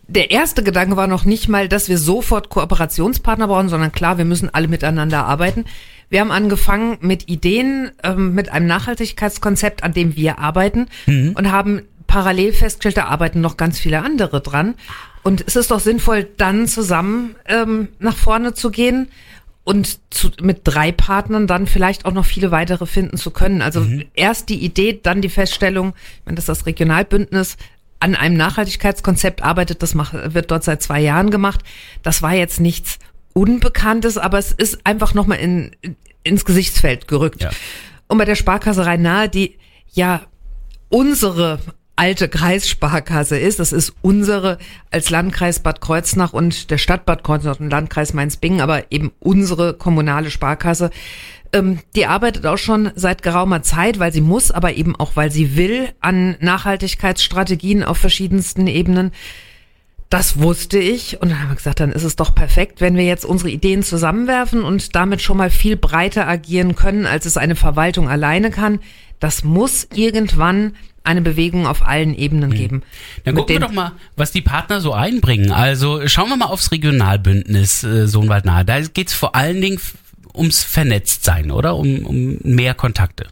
der 0.08 0.32
erste 0.32 0.64
Gedanke 0.64 0.96
war 0.96 1.06
noch 1.06 1.24
nicht 1.24 1.48
mal, 1.48 1.68
dass 1.68 1.88
wir 1.88 1.98
sofort 1.98 2.48
Kooperationspartner 2.48 3.46
brauchen, 3.46 3.68
sondern 3.68 3.92
klar, 3.92 4.18
wir 4.18 4.24
müssen 4.24 4.52
alle 4.52 4.66
miteinander 4.66 5.24
arbeiten. 5.24 5.66
Wir 6.08 6.20
haben 6.20 6.30
angefangen 6.30 6.98
mit 7.00 7.28
Ideen, 7.28 7.90
ähm, 8.02 8.34
mit 8.34 8.50
einem 8.50 8.66
Nachhaltigkeitskonzept, 8.66 9.82
an 9.82 9.92
dem 9.92 10.16
wir 10.16 10.38
arbeiten 10.38 10.86
und 11.34 11.50
haben 11.50 11.82
parallel 12.06 12.52
festgestellt, 12.52 12.96
da 12.96 13.06
arbeiten 13.06 13.40
noch 13.40 13.56
ganz 13.56 13.78
viele 13.78 14.02
andere 14.02 14.40
dran. 14.40 14.74
Und 15.22 15.42
es 15.46 15.56
ist 15.56 15.70
doch 15.70 15.80
sinnvoll, 15.80 16.28
dann 16.36 16.68
zusammen 16.68 17.34
ähm, 17.46 17.88
nach 17.98 18.16
vorne 18.16 18.54
zu 18.54 18.70
gehen 18.70 19.08
und 19.64 19.98
zu, 20.10 20.30
mit 20.40 20.60
drei 20.62 20.92
Partnern 20.92 21.48
dann 21.48 21.66
vielleicht 21.66 22.04
auch 22.04 22.12
noch 22.12 22.24
viele 22.24 22.52
weitere 22.52 22.86
finden 22.86 23.16
zu 23.16 23.32
können. 23.32 23.62
Also 23.62 23.84
erst 24.14 24.48
die 24.48 24.64
Idee, 24.64 25.00
dann 25.02 25.22
die 25.22 25.28
Feststellung, 25.28 25.94
wenn 26.24 26.36
das 26.36 26.44
das 26.44 26.66
Regionalbündnis 26.66 27.56
an 27.98 28.14
einem 28.14 28.36
Nachhaltigkeitskonzept 28.36 29.42
arbeitet. 29.42 29.82
Das 29.82 29.94
macht, 29.96 30.34
wird 30.34 30.52
dort 30.52 30.62
seit 30.62 30.82
zwei 30.82 31.00
Jahren 31.00 31.30
gemacht. 31.30 31.62
Das 32.04 32.22
war 32.22 32.32
jetzt 32.32 32.60
nichts 32.60 33.00
Unbekanntes, 33.36 34.16
aber 34.16 34.38
es 34.38 34.50
ist 34.50 34.78
einfach 34.84 35.12
nochmal 35.12 35.38
in, 35.38 35.76
ins 36.22 36.46
Gesichtsfeld 36.46 37.06
gerückt. 37.06 37.42
Ja. 37.42 37.50
Und 38.08 38.16
bei 38.16 38.24
der 38.24 38.34
Sparkasse 38.34 38.86
Rhein-Nahe, 38.86 39.28
die 39.28 39.58
ja 39.92 40.22
unsere 40.88 41.58
alte 41.96 42.30
Kreissparkasse 42.30 43.38
ist, 43.38 43.58
das 43.58 43.72
ist 43.72 43.92
unsere 44.00 44.56
als 44.90 45.10
Landkreis 45.10 45.60
Bad 45.60 45.82
Kreuznach 45.82 46.32
und 46.32 46.70
der 46.70 46.78
Stadt 46.78 47.04
Bad 47.04 47.24
Kreuznach 47.24 47.60
und 47.60 47.68
Landkreis 47.68 48.14
Mainz-Bingen, 48.14 48.62
aber 48.62 48.90
eben 48.90 49.12
unsere 49.20 49.74
kommunale 49.74 50.30
Sparkasse, 50.30 50.90
ähm, 51.52 51.80
die 51.94 52.06
arbeitet 52.06 52.46
auch 52.46 52.56
schon 52.56 52.90
seit 52.94 53.22
geraumer 53.22 53.62
Zeit, 53.62 53.98
weil 53.98 54.14
sie 54.14 54.22
muss, 54.22 54.50
aber 54.50 54.72
eben 54.74 54.96
auch 54.96 55.12
weil 55.14 55.30
sie 55.30 55.56
will, 55.56 55.90
an 56.00 56.36
Nachhaltigkeitsstrategien 56.40 57.84
auf 57.84 57.98
verschiedensten 57.98 58.66
Ebenen. 58.66 59.12
Das 60.08 60.40
wusste 60.40 60.78
ich 60.78 61.20
und 61.20 61.30
dann 61.30 61.40
haben 61.40 61.48
wir 61.48 61.56
gesagt, 61.56 61.80
dann 61.80 61.90
ist 61.90 62.04
es 62.04 62.14
doch 62.14 62.34
perfekt, 62.34 62.80
wenn 62.80 62.96
wir 62.96 63.04
jetzt 63.04 63.24
unsere 63.24 63.50
Ideen 63.50 63.82
zusammenwerfen 63.82 64.62
und 64.62 64.94
damit 64.94 65.20
schon 65.20 65.36
mal 65.36 65.50
viel 65.50 65.76
breiter 65.76 66.28
agieren 66.28 66.76
können, 66.76 67.06
als 67.06 67.26
es 67.26 67.36
eine 67.36 67.56
Verwaltung 67.56 68.08
alleine 68.08 68.50
kann. 68.50 68.78
Das 69.18 69.42
muss 69.42 69.88
irgendwann 69.94 70.74
eine 71.02 71.22
Bewegung 71.22 71.66
auf 71.66 71.86
allen 71.86 72.14
Ebenen 72.14 72.52
geben. 72.52 72.82
Dann 73.24 73.34
Mit 73.34 73.42
gucken 73.42 73.56
wir 73.56 73.60
doch 73.66 73.72
mal, 73.72 73.92
was 74.16 74.32
die 74.32 74.42
Partner 74.42 74.80
so 74.80 74.92
einbringen. 74.92 75.52
Also 75.52 76.06
schauen 76.06 76.28
wir 76.28 76.36
mal 76.36 76.46
aufs 76.46 76.72
Regionalbündnis 76.72 77.84
äh, 77.84 78.06
Sohnwald 78.06 78.44
nahe. 78.44 78.64
Da 78.64 78.80
geht's 78.80 79.14
vor 79.14 79.34
allen 79.34 79.60
Dingen 79.60 79.80
ums 80.34 80.62
Vernetztsein, 80.62 81.50
oder? 81.50 81.76
Um, 81.76 82.04
um 82.04 82.38
mehr 82.42 82.74
Kontakte. 82.74 83.28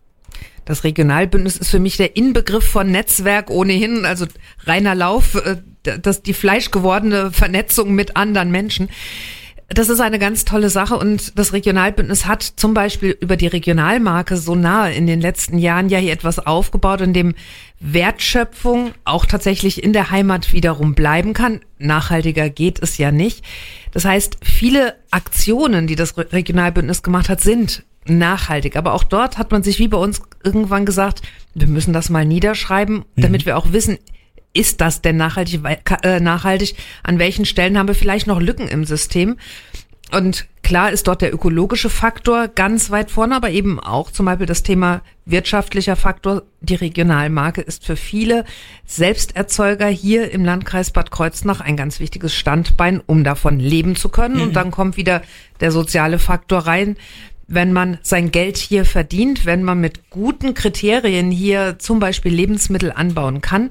Das 0.64 0.84
Regionalbündnis 0.84 1.56
ist 1.56 1.70
für 1.70 1.80
mich 1.80 1.96
der 1.96 2.16
Inbegriff 2.16 2.64
von 2.64 2.90
Netzwerk 2.90 3.50
ohnehin, 3.50 4.06
also 4.06 4.26
reiner 4.64 4.94
Lauf, 4.94 5.34
äh, 5.34 5.56
das 5.84 6.22
die 6.22 6.34
fleischgewordene 6.34 7.30
Vernetzung 7.30 7.94
mit 7.94 8.16
anderen 8.16 8.50
Menschen. 8.50 8.88
Das 9.68 9.88
ist 9.88 10.00
eine 10.00 10.18
ganz 10.18 10.44
tolle 10.44 10.68
Sache 10.68 10.96
und 10.96 11.38
das 11.38 11.54
Regionalbündnis 11.54 12.26
hat 12.26 12.42
zum 12.42 12.74
Beispiel 12.74 13.16
über 13.18 13.36
die 13.36 13.46
Regionalmarke 13.46 14.36
so 14.36 14.54
nahe 14.54 14.92
in 14.92 15.06
den 15.06 15.22
letzten 15.22 15.56
Jahren 15.56 15.88
ja 15.88 15.98
hier 15.98 16.12
etwas 16.12 16.38
aufgebaut, 16.38 17.00
in 17.00 17.14
dem 17.14 17.34
Wertschöpfung 17.80 18.92
auch 19.04 19.24
tatsächlich 19.24 19.82
in 19.82 19.94
der 19.94 20.10
Heimat 20.10 20.52
wiederum 20.52 20.94
bleiben 20.94 21.32
kann. 21.32 21.60
Nachhaltiger 21.78 22.50
geht 22.50 22.82
es 22.82 22.98
ja 22.98 23.10
nicht. 23.10 23.42
Das 23.92 24.04
heißt, 24.04 24.36
viele 24.42 24.96
Aktionen, 25.10 25.86
die 25.86 25.96
das 25.96 26.18
Re- 26.18 26.30
Regionalbündnis 26.30 27.02
gemacht 27.02 27.30
hat, 27.30 27.40
sind 27.40 27.84
nachhaltig. 28.06 28.76
Aber 28.76 28.92
auch 28.92 29.04
dort 29.04 29.38
hat 29.38 29.50
man 29.50 29.62
sich 29.62 29.78
wie 29.78 29.88
bei 29.88 29.98
uns 29.98 30.20
irgendwann 30.44 30.84
gesagt, 30.84 31.22
wir 31.54 31.68
müssen 31.68 31.94
das 31.94 32.10
mal 32.10 32.26
niederschreiben, 32.26 33.06
damit 33.16 33.46
wir 33.46 33.56
auch 33.56 33.72
wissen, 33.72 33.98
ist 34.54 34.80
das 34.80 35.02
denn 35.02 35.16
nachhaltig, 35.16 35.60
äh, 36.02 36.20
nachhaltig? 36.20 36.76
An 37.02 37.18
welchen 37.18 37.44
Stellen 37.44 37.76
haben 37.76 37.88
wir 37.88 37.94
vielleicht 37.94 38.26
noch 38.26 38.40
Lücken 38.40 38.68
im 38.68 38.84
System? 38.84 39.36
Und 40.12 40.46
klar 40.62 40.92
ist 40.92 41.08
dort 41.08 41.22
der 41.22 41.34
ökologische 41.34 41.90
Faktor 41.90 42.46
ganz 42.48 42.90
weit 42.90 43.10
vorne, 43.10 43.34
aber 43.34 43.50
eben 43.50 43.80
auch 43.80 44.12
zum 44.12 44.26
Beispiel 44.26 44.46
das 44.46 44.62
Thema 44.62 45.02
wirtschaftlicher 45.26 45.96
Faktor. 45.96 46.42
Die 46.60 46.76
Regionalmarke 46.76 47.60
ist 47.60 47.84
für 47.84 47.96
viele 47.96 48.44
Selbsterzeuger 48.86 49.88
hier 49.88 50.30
im 50.30 50.44
Landkreis 50.44 50.92
Bad 50.92 51.10
Kreuznach 51.10 51.60
ein 51.60 51.76
ganz 51.76 51.98
wichtiges 51.98 52.34
Standbein, 52.34 53.02
um 53.04 53.24
davon 53.24 53.58
leben 53.58 53.96
zu 53.96 54.08
können. 54.08 54.40
Und 54.40 54.54
dann 54.54 54.70
kommt 54.70 54.96
wieder 54.96 55.22
der 55.60 55.72
soziale 55.72 56.18
Faktor 56.18 56.60
rein. 56.60 56.96
Wenn 57.46 57.72
man 57.72 57.98
sein 58.02 58.30
Geld 58.30 58.56
hier 58.56 58.84
verdient, 58.84 59.44
wenn 59.44 59.64
man 59.64 59.80
mit 59.80 60.10
guten 60.10 60.54
Kriterien 60.54 61.30
hier 61.30 61.78
zum 61.78 61.98
Beispiel 61.98 62.32
Lebensmittel 62.32 62.92
anbauen 62.92 63.40
kann, 63.40 63.70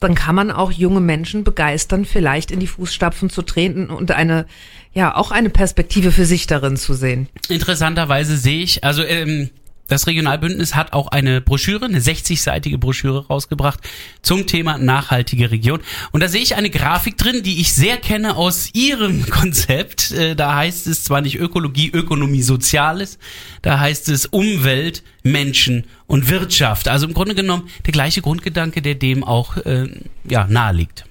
dann 0.00 0.14
kann 0.14 0.34
man 0.34 0.50
auch 0.50 0.70
junge 0.70 1.00
Menschen 1.00 1.44
begeistern, 1.44 2.04
vielleicht 2.04 2.50
in 2.50 2.60
die 2.60 2.66
Fußstapfen 2.66 3.30
zu 3.30 3.42
treten 3.42 3.88
und 3.88 4.10
eine, 4.10 4.46
ja, 4.92 5.14
auch 5.14 5.30
eine 5.30 5.50
Perspektive 5.50 6.12
für 6.12 6.26
sich 6.26 6.46
darin 6.46 6.76
zu 6.76 6.94
sehen. 6.94 7.28
Interessanterweise 7.48 8.36
sehe 8.36 8.62
ich, 8.62 8.84
also 8.84 9.02
ähm, 9.02 9.50
das 9.88 10.06
Regionalbündnis 10.06 10.74
hat 10.74 10.92
auch 10.92 11.08
eine 11.08 11.40
Broschüre, 11.40 11.84
eine 11.84 12.00
60-seitige 12.00 12.78
Broschüre 12.78 13.26
rausgebracht 13.26 13.80
zum 14.22 14.46
Thema 14.46 14.78
nachhaltige 14.78 15.50
Region. 15.50 15.80
Und 16.12 16.22
da 16.22 16.28
sehe 16.28 16.42
ich 16.42 16.56
eine 16.56 16.70
Grafik 16.70 17.16
drin, 17.16 17.42
die 17.42 17.60
ich 17.60 17.72
sehr 17.72 17.96
kenne 17.96 18.36
aus 18.36 18.70
ihrem 18.74 19.26
Konzept. 19.30 20.10
Äh, 20.12 20.34
Da 20.34 20.54
heißt 20.54 20.86
es 20.86 21.04
zwar 21.04 21.20
nicht 21.20 21.36
Ökologie, 21.36 21.90
Ökonomie, 21.92 22.42
Soziales, 22.42 23.18
da 23.62 23.78
heißt 23.78 24.08
es 24.08 24.26
Umwelt, 24.26 25.02
Menschen 25.22 25.84
und 26.06 26.28
Wirtschaft. 26.28 26.88
Also 26.88 27.06
im 27.06 27.14
Grunde 27.14 27.34
genommen 27.34 27.68
der 27.84 27.92
gleiche 27.92 28.22
Grundgedanke, 28.22 28.82
der 28.82 28.94
dem 28.94 29.24
auch 29.24 29.56
äh, 29.58 29.88
ja, 30.28 30.46
nahe 30.46 30.74
liegt. 30.74 31.04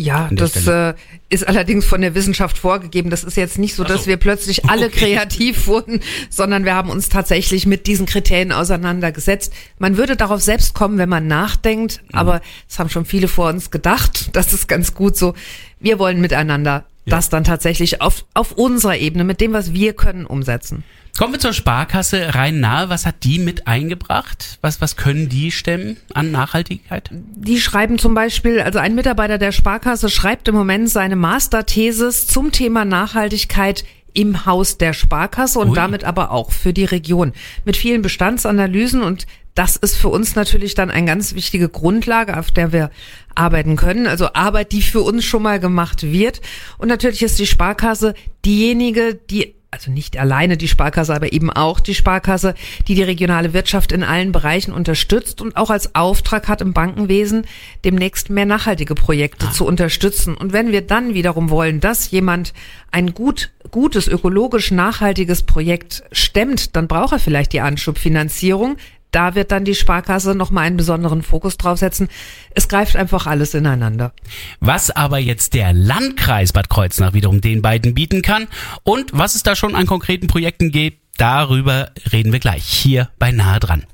Ja, 0.00 0.30
das 0.32 0.66
äh, 0.66 0.94
ist 1.28 1.46
allerdings 1.46 1.84
von 1.84 2.00
der 2.00 2.14
Wissenschaft 2.14 2.56
vorgegeben. 2.56 3.10
Das 3.10 3.22
ist 3.22 3.36
jetzt 3.36 3.58
nicht 3.58 3.74
so, 3.74 3.82
Ach 3.82 3.88
so. 3.88 3.94
dass 3.94 4.06
wir 4.06 4.16
plötzlich 4.16 4.64
alle 4.64 4.86
Okay. 4.86 4.98
kreativ 5.14 5.66
wurden, 5.66 6.00
sondern 6.30 6.64
wir 6.64 6.74
haben 6.74 6.88
uns 6.88 7.10
tatsächlich 7.10 7.66
mit 7.66 7.86
diesen 7.86 8.06
Kriterien 8.06 8.50
auseinandergesetzt. 8.50 9.52
Man 9.78 9.98
würde 9.98 10.16
darauf 10.16 10.40
selbst 10.40 10.72
kommen, 10.74 10.96
wenn 10.96 11.10
man 11.10 11.26
nachdenkt, 11.26 12.00
Mhm. 12.04 12.18
aber 12.18 12.40
es 12.68 12.78
haben 12.78 12.88
schon 12.88 13.04
viele 13.04 13.28
vor 13.28 13.50
uns 13.50 13.70
gedacht. 13.70 14.30
Das 14.32 14.54
ist 14.54 14.68
ganz 14.68 14.94
gut 14.94 15.16
so. 15.18 15.34
Wir 15.80 15.98
wollen 15.98 16.20
miteinander 16.20 16.84
das 17.06 17.28
dann 17.28 17.44
tatsächlich 17.44 18.00
auf, 18.00 18.24
auf 18.34 18.52
unserer 18.52 18.96
Ebene, 18.96 19.24
mit 19.24 19.40
dem, 19.40 19.52
was 19.52 19.72
wir 19.72 19.92
können, 19.94 20.24
umsetzen. 20.26 20.84
Kommen 21.18 21.34
wir 21.34 21.40
zur 21.40 21.52
Sparkasse 21.52 22.34
Rhein-Nahe. 22.34 22.88
Was 22.88 23.04
hat 23.04 23.24
die 23.24 23.38
mit 23.38 23.66
eingebracht? 23.66 24.58
Was, 24.62 24.80
was 24.80 24.96
können 24.96 25.28
die 25.28 25.50
stemmen 25.50 25.96
an 26.14 26.30
Nachhaltigkeit? 26.30 27.10
Die 27.12 27.60
schreiben 27.60 27.98
zum 27.98 28.14
Beispiel, 28.14 28.60
also 28.60 28.78
ein 28.78 28.94
Mitarbeiter 28.94 29.36
der 29.36 29.52
Sparkasse 29.52 30.08
schreibt 30.08 30.48
im 30.48 30.54
Moment 30.54 30.88
seine 30.88 31.16
Masterthesis 31.16 32.26
zum 32.26 32.52
Thema 32.52 32.84
Nachhaltigkeit 32.84 33.84
im 34.14 34.46
Haus 34.46 34.78
der 34.78 34.92
Sparkasse 34.92 35.58
und 35.58 35.70
Ui. 35.70 35.74
damit 35.74 36.04
aber 36.04 36.30
auch 36.30 36.52
für 36.52 36.72
die 36.72 36.84
Region. 36.84 37.32
Mit 37.64 37.76
vielen 37.76 38.02
Bestandsanalysen 38.02 39.02
und 39.02 39.26
das 39.54 39.76
ist 39.76 39.96
für 39.96 40.08
uns 40.08 40.36
natürlich 40.36 40.74
dann 40.74 40.90
eine 40.90 41.06
ganz 41.06 41.34
wichtige 41.34 41.68
Grundlage, 41.68 42.38
auf 42.38 42.50
der 42.50 42.72
wir 42.72 42.90
arbeiten 43.34 43.76
können. 43.76 44.06
Also 44.06 44.32
Arbeit, 44.32 44.72
die 44.72 44.82
für 44.82 45.02
uns 45.02 45.24
schon 45.24 45.42
mal 45.42 45.58
gemacht 45.58 46.02
wird. 46.02 46.40
Und 46.78 46.88
natürlich 46.88 47.22
ist 47.22 47.38
die 47.38 47.46
Sparkasse 47.46 48.14
diejenige, 48.44 49.14
die 49.14 49.54
also 49.72 49.90
nicht 49.92 50.18
alleine 50.18 50.56
die 50.56 50.66
Sparkasse, 50.66 51.14
aber 51.14 51.32
eben 51.32 51.48
auch 51.48 51.78
die 51.78 51.94
Sparkasse, 51.94 52.54
die 52.88 52.96
die 52.96 53.04
regionale 53.04 53.52
Wirtschaft 53.52 53.92
in 53.92 54.02
allen 54.02 54.32
Bereichen 54.32 54.72
unterstützt 54.72 55.40
und 55.40 55.56
auch 55.56 55.70
als 55.70 55.94
Auftrag 55.94 56.48
hat 56.48 56.60
im 56.60 56.72
Bankenwesen, 56.72 57.46
demnächst 57.84 58.30
mehr 58.30 58.46
nachhaltige 58.46 58.96
Projekte 58.96 59.50
zu 59.52 59.64
unterstützen. 59.64 60.36
Und 60.36 60.52
wenn 60.52 60.72
wir 60.72 60.82
dann 60.82 61.14
wiederum 61.14 61.50
wollen, 61.50 61.78
dass 61.78 62.10
jemand 62.10 62.52
ein 62.90 63.14
gut, 63.14 63.52
gutes, 63.70 64.08
ökologisch 64.08 64.72
nachhaltiges 64.72 65.44
Projekt 65.44 66.02
stemmt, 66.10 66.74
dann 66.74 66.88
braucht 66.88 67.12
er 67.12 67.18
vielleicht 67.20 67.52
die 67.52 67.60
Anschubfinanzierung. 67.60 68.76
Da 69.10 69.34
wird 69.34 69.50
dann 69.52 69.64
die 69.64 69.74
Sparkasse 69.74 70.34
nochmal 70.34 70.66
einen 70.66 70.76
besonderen 70.76 71.22
Fokus 71.22 71.56
drauf 71.56 71.78
setzen. 71.78 72.08
Es 72.54 72.68
greift 72.68 72.96
einfach 72.96 73.26
alles 73.26 73.54
ineinander. 73.54 74.12
Was 74.60 74.90
aber 74.90 75.18
jetzt 75.18 75.54
der 75.54 75.72
Landkreis 75.72 76.52
Bad 76.52 76.70
Kreuznach 76.70 77.12
wiederum 77.12 77.40
den 77.40 77.62
beiden 77.62 77.94
bieten 77.94 78.22
kann 78.22 78.46
und 78.82 79.10
was 79.12 79.34
es 79.34 79.42
da 79.42 79.56
schon 79.56 79.74
an 79.74 79.86
konkreten 79.86 80.26
Projekten 80.26 80.70
gibt, 80.70 81.00
darüber 81.16 81.90
reden 82.12 82.32
wir 82.32 82.40
gleich 82.40 82.64
hier 82.64 83.08
bei 83.18 83.32
Nahe 83.32 83.60
dran. 83.60 83.84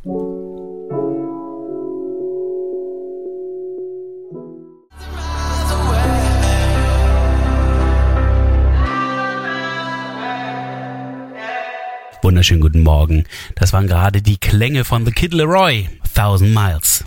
Wunderschönen 12.27 12.61
guten 12.61 12.83
Morgen. 12.83 13.23
Das 13.55 13.73
waren 13.73 13.87
gerade 13.87 14.21
die 14.21 14.37
Klänge 14.37 14.85
von 14.85 15.05
The 15.05 15.13
Kid 15.13 15.33
Leroy, 15.33 15.89
Thousand 16.13 16.53
Miles. 16.53 17.05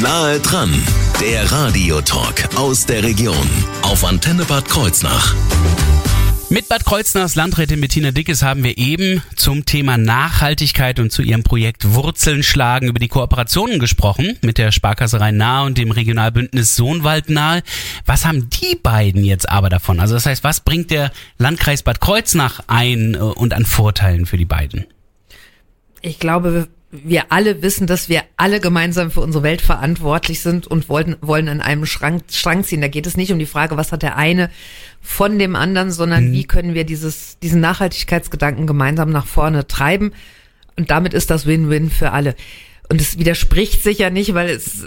Nahe 0.00 0.40
dran, 0.40 0.72
der 1.20 1.52
Radiotalk 1.52 2.56
aus 2.56 2.86
der 2.86 3.02
Region 3.02 3.36
auf 3.82 4.02
Antenne 4.06 4.46
Bad 4.46 4.66
Kreuznach. 4.66 5.34
Mit 6.50 6.66
Bad 6.70 6.86
Kreuznachs 6.86 7.34
Landrätin 7.34 7.82
Bettina 7.82 8.10
Dickes 8.10 8.42
haben 8.42 8.64
wir 8.64 8.78
eben 8.78 9.22
zum 9.36 9.66
Thema 9.66 9.98
Nachhaltigkeit 9.98 10.98
und 10.98 11.12
zu 11.12 11.20
ihrem 11.20 11.42
Projekt 11.42 11.92
Wurzeln 11.92 12.42
schlagen 12.42 12.88
über 12.88 12.98
die 12.98 13.08
Kooperationen 13.08 13.78
gesprochen 13.78 14.38
mit 14.40 14.56
der 14.56 14.72
Sparkasse 14.72 15.20
Rhein-Nahe 15.20 15.66
und 15.66 15.76
dem 15.76 15.90
Regionalbündnis 15.90 16.74
Sohnwald 16.74 17.28
nahe. 17.28 17.62
Was 18.06 18.24
haben 18.24 18.48
die 18.48 18.76
beiden 18.76 19.24
jetzt 19.24 19.46
aber 19.46 19.68
davon? 19.68 20.00
Also 20.00 20.14
das 20.14 20.24
heißt, 20.24 20.42
was 20.42 20.60
bringt 20.60 20.90
der 20.90 21.12
Landkreis 21.36 21.82
Bad 21.82 22.00
Kreuznach 22.00 22.60
ein 22.66 23.12
äh, 23.14 23.18
und 23.18 23.52
an 23.52 23.66
Vorteilen 23.66 24.24
für 24.24 24.38
die 24.38 24.46
beiden? 24.46 24.86
Ich 26.00 26.18
glaube, 26.18 26.68
wir- 26.90 27.30
alle 27.30 27.62
wissen, 27.62 27.86
dass 27.86 28.08
wir 28.08 28.22
alle 28.36 28.60
gemeinsam 28.60 29.10
für 29.10 29.20
unsere 29.20 29.44
Welt 29.44 29.60
verantwortlich 29.60 30.40
sind 30.40 30.66
und 30.66 30.88
wollen, 30.88 31.16
wollen 31.20 31.48
an 31.48 31.60
einem 31.60 31.84
Schrank, 31.86 32.22
Schrank 32.30 32.66
ziehen. 32.66 32.80
Da 32.80 32.88
geht 32.88 33.06
es 33.06 33.16
nicht 33.16 33.32
um 33.32 33.38
die 33.38 33.46
Frage, 33.46 33.76
was 33.76 33.92
hat 33.92 34.02
der 34.02 34.16
eine 34.16 34.50
von 35.02 35.38
dem 35.38 35.54
anderen, 35.56 35.90
sondern 35.90 36.32
wie 36.32 36.44
können 36.44 36.74
wir 36.74 36.84
dieses, 36.84 37.38
diesen 37.40 37.60
Nachhaltigkeitsgedanken 37.60 38.66
gemeinsam 38.66 39.10
nach 39.10 39.26
vorne 39.26 39.66
treiben. 39.66 40.12
Und 40.76 40.90
damit 40.90 41.12
ist 41.14 41.30
das 41.30 41.44
Win-Win 41.46 41.90
für 41.90 42.12
alle. 42.12 42.34
Und 42.88 43.00
es 43.00 43.18
widerspricht 43.18 43.82
sich 43.82 43.98
ja 43.98 44.10
nicht, 44.10 44.32
weil 44.34 44.48
es 44.48 44.86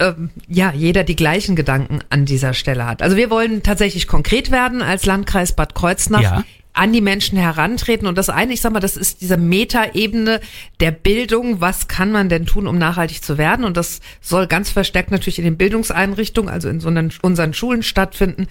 ähm, 0.00 0.30
ja 0.48 0.72
jeder 0.72 1.04
die 1.04 1.14
gleichen 1.14 1.54
Gedanken 1.56 2.00
an 2.08 2.24
dieser 2.24 2.54
Stelle 2.54 2.86
hat. 2.86 3.02
Also 3.02 3.16
wir 3.16 3.30
wollen 3.30 3.62
tatsächlich 3.62 4.06
konkret 4.08 4.50
werden 4.50 4.82
als 4.82 5.04
Landkreis 5.06 5.54
Bad 5.54 5.74
Kreuznach. 5.74 6.22
Ja. 6.22 6.44
An 6.80 6.94
die 6.94 7.02
Menschen 7.02 7.36
herantreten. 7.36 8.08
Und 8.08 8.16
das 8.16 8.30
eine, 8.30 8.54
ich 8.54 8.62
sag 8.62 8.72
mal, 8.72 8.80
das 8.80 8.96
ist 8.96 9.20
diese 9.20 9.36
Metaebene 9.36 10.40
der 10.80 10.90
Bildung. 10.92 11.60
Was 11.60 11.88
kann 11.88 12.10
man 12.10 12.30
denn 12.30 12.46
tun, 12.46 12.66
um 12.66 12.78
nachhaltig 12.78 13.22
zu 13.22 13.36
werden? 13.36 13.66
Und 13.66 13.76
das 13.76 14.00
soll 14.22 14.46
ganz 14.46 14.70
verstärkt 14.70 15.10
natürlich 15.10 15.38
in 15.38 15.44
den 15.44 15.58
Bildungseinrichtungen, 15.58 16.50
also 16.50 16.70
in 16.70 16.80
so 16.80 16.88
einen, 16.88 17.12
unseren 17.20 17.52
Schulen 17.52 17.82
stattfinden. 17.82 18.46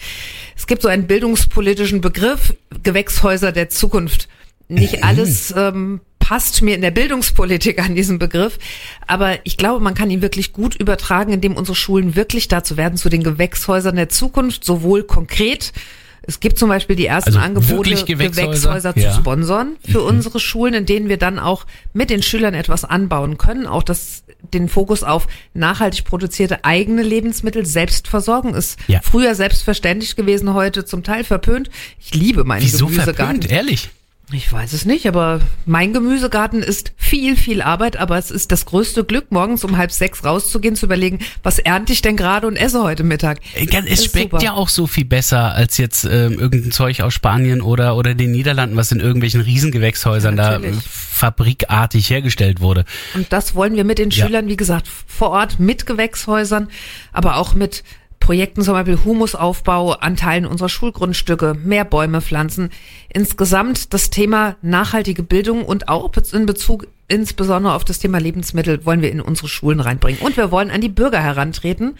Es 0.55 0.67
gibt 0.67 0.83
so 0.83 0.89
einen 0.89 1.07
bildungspolitischen 1.07 2.01
Begriff, 2.01 2.53
Gewächshäuser 2.83 3.51
der 3.51 3.69
Zukunft. 3.69 4.29
Nicht 4.67 5.03
alles 5.03 5.51
ähm, 5.57 5.99
passt 6.19 6.61
mir 6.61 6.75
in 6.75 6.81
der 6.81 6.91
Bildungspolitik 6.91 7.83
an 7.83 7.95
diesen 7.95 8.19
Begriff, 8.19 8.59
aber 9.07 9.39
ich 9.43 9.57
glaube, 9.57 9.83
man 9.83 9.95
kann 9.95 10.11
ihn 10.11 10.21
wirklich 10.21 10.53
gut 10.53 10.75
übertragen, 10.75 11.33
indem 11.33 11.55
unsere 11.55 11.75
Schulen 11.75 12.15
wirklich 12.15 12.47
dazu 12.47 12.77
werden, 12.77 12.95
zu 12.95 13.09
den 13.09 13.23
Gewächshäusern 13.23 13.95
der 13.95 14.09
Zukunft, 14.09 14.63
sowohl 14.63 15.01
konkret 15.01 15.73
es 16.23 16.39
gibt 16.39 16.57
zum 16.59 16.69
Beispiel 16.69 16.95
die 16.95 17.05
ersten 17.05 17.29
Also 17.29 17.39
Angebote, 17.39 17.89
Gewächshäuser? 18.05 18.29
Gewächshäuser 18.29 18.93
Ja. 18.97 19.09
Mhm. 19.09 19.13
zu 19.15 19.19
sponsern 19.19 19.75
für 19.89 20.01
unsere 20.01 20.39
Schulen, 20.39 20.73
in 20.73 20.85
denen 20.85 21.09
wir 21.09 21.17
dann 21.17 21.39
auch 21.39 21.65
mit 21.93 22.09
den 22.09 22.21
Schülern 22.23 22.53
etwas 22.53 22.85
anbauen 22.85 23.37
können. 23.37 23.65
Auch 23.65 23.83
das, 23.83 24.23
den 24.53 24.69
Fokus 24.69 25.03
auf 25.03 25.27
nachhaltig 25.53 26.05
produzierte 26.05 26.63
eigene 26.65 27.01
Lebensmittel, 27.03 27.65
Selbstversorgung 27.65 28.55
ist 28.55 28.77
Ja. 28.87 28.99
früher 29.03 29.35
selbstverständlich 29.35 30.15
gewesen, 30.15 30.53
heute 30.53 30.85
zum 30.85 31.03
Teil 31.03 31.23
verpönt. 31.23 31.69
Ich 31.99 32.13
liebe 32.13 32.43
meinen 32.43 32.61
Wieso 32.63 32.85
Gemüsegarten. 32.87 33.15
verpönt? 33.41 33.51
Ehrlich? 33.51 33.89
Ich 34.31 34.51
weiß 34.53 34.73
es 34.73 34.85
nicht, 34.85 35.07
aber 35.07 35.39
mein 35.65 35.91
Gemüsegarten 35.91 36.61
ist 36.61 36.91
viel, 36.97 37.35
viel 37.35 37.63
Arbeit, 37.63 37.97
aber 37.97 38.15
es 38.17 38.29
ist 38.29 38.51
das 38.51 38.65
größte 38.65 39.03
Glück, 39.03 39.31
morgens 39.31 39.63
um 39.63 39.75
halb 39.77 39.91
sechs 39.91 40.23
rauszugehen, 40.23 40.75
zu 40.75 40.85
überlegen, 40.85 41.17
was 41.41 41.57
ernte 41.57 41.93
ich 41.93 42.03
denn 42.03 42.15
gerade 42.15 42.45
und 42.45 42.55
esse 42.55 42.83
heute 42.83 43.03
Mittag. 43.03 43.39
Es 43.55 44.05
schmeckt 44.05 44.31
super. 44.31 44.43
ja 44.43 44.53
auch 44.53 44.69
so 44.69 44.85
viel 44.85 45.05
besser 45.05 45.55
als 45.55 45.77
jetzt 45.77 46.05
ähm, 46.05 46.33
irgendein 46.39 46.71
Zeug 46.71 47.01
aus 47.01 47.15
Spanien 47.15 47.61
oder 47.61 47.95
oder 47.95 48.13
den 48.13 48.31
Niederlanden, 48.31 48.75
was 48.75 48.91
in 48.91 48.99
irgendwelchen 48.99 49.41
Riesengewächshäusern 49.41 50.35
da 50.35 50.51
Natürlich. 50.59 50.77
äh, 50.77 50.81
fabrikartig 50.83 52.09
hergestellt 52.11 52.61
wurde. 52.61 52.85
Und 53.15 53.33
das 53.33 53.55
wollen 53.55 53.75
wir 53.75 53.83
mit 53.83 53.97
den 53.97 54.11
Ja. 54.11 54.25
Schülern, 54.25 54.47
wie 54.47 54.57
gesagt, 54.57 54.87
vor 55.07 55.31
Ort 55.31 55.59
mit 55.59 55.87
Gewächshäusern, 55.87 56.67
aber 57.11 57.37
auch 57.37 57.55
mit 57.55 57.83
Projekten, 58.29 58.61
zum 58.61 58.75
Beispiel 58.75 58.99
Humusaufbau 59.03 59.93
an 59.93 60.15
Teilen 60.15 60.45
unserer 60.45 60.69
Schulgrundstücke, 60.69 61.55
mehr 61.63 61.83
Bäume 61.83 62.21
pflanzen. 62.21 62.69
Insgesamt 63.11 63.91
das 63.91 64.11
Thema 64.11 64.55
nachhaltige 64.61 65.23
Bildung 65.23 65.65
und 65.65 65.89
auch 65.89 66.11
in 66.31 66.45
Bezug 66.45 66.85
insbesondere 67.07 67.73
auf 67.73 67.85
das 67.85 67.97
Thema 67.97 68.19
Lebensmittel 68.19 68.85
wollen 68.85 69.01
wir 69.01 69.11
in 69.11 69.19
unsere 69.19 69.47
Schulen 69.47 69.79
reinbringen. 69.79 70.21
Und 70.21 70.37
wir 70.37 70.51
wollen 70.51 70.69
an 70.69 70.79
die 70.79 70.89
Bürger 70.89 71.19
herantreten. 71.19 71.95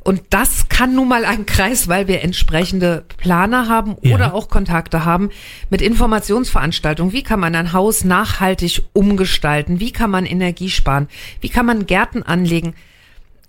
Und 0.00 0.20
das 0.28 0.68
kann 0.68 0.94
nun 0.94 1.08
mal 1.08 1.24
ein 1.24 1.46
Kreis, 1.46 1.88
weil 1.88 2.06
wir 2.06 2.20
entsprechende 2.20 3.04
Planer 3.16 3.66
haben 3.66 3.96
Ja. 4.02 4.14
oder 4.14 4.34
auch 4.34 4.50
Kontakte 4.50 5.06
haben 5.06 5.30
mit 5.70 5.80
Informationsveranstaltungen. 5.80 7.14
Wie 7.14 7.22
kann 7.22 7.40
man 7.40 7.54
ein 7.54 7.72
Haus 7.72 8.04
nachhaltig 8.04 8.82
umgestalten? 8.92 9.80
Wie 9.80 9.90
kann 9.90 10.10
man 10.10 10.26
Energie 10.26 10.68
sparen? 10.68 11.08
Wie 11.40 11.48
kann 11.48 11.64
man 11.64 11.86
Gärten 11.86 12.22
anlegen? 12.22 12.74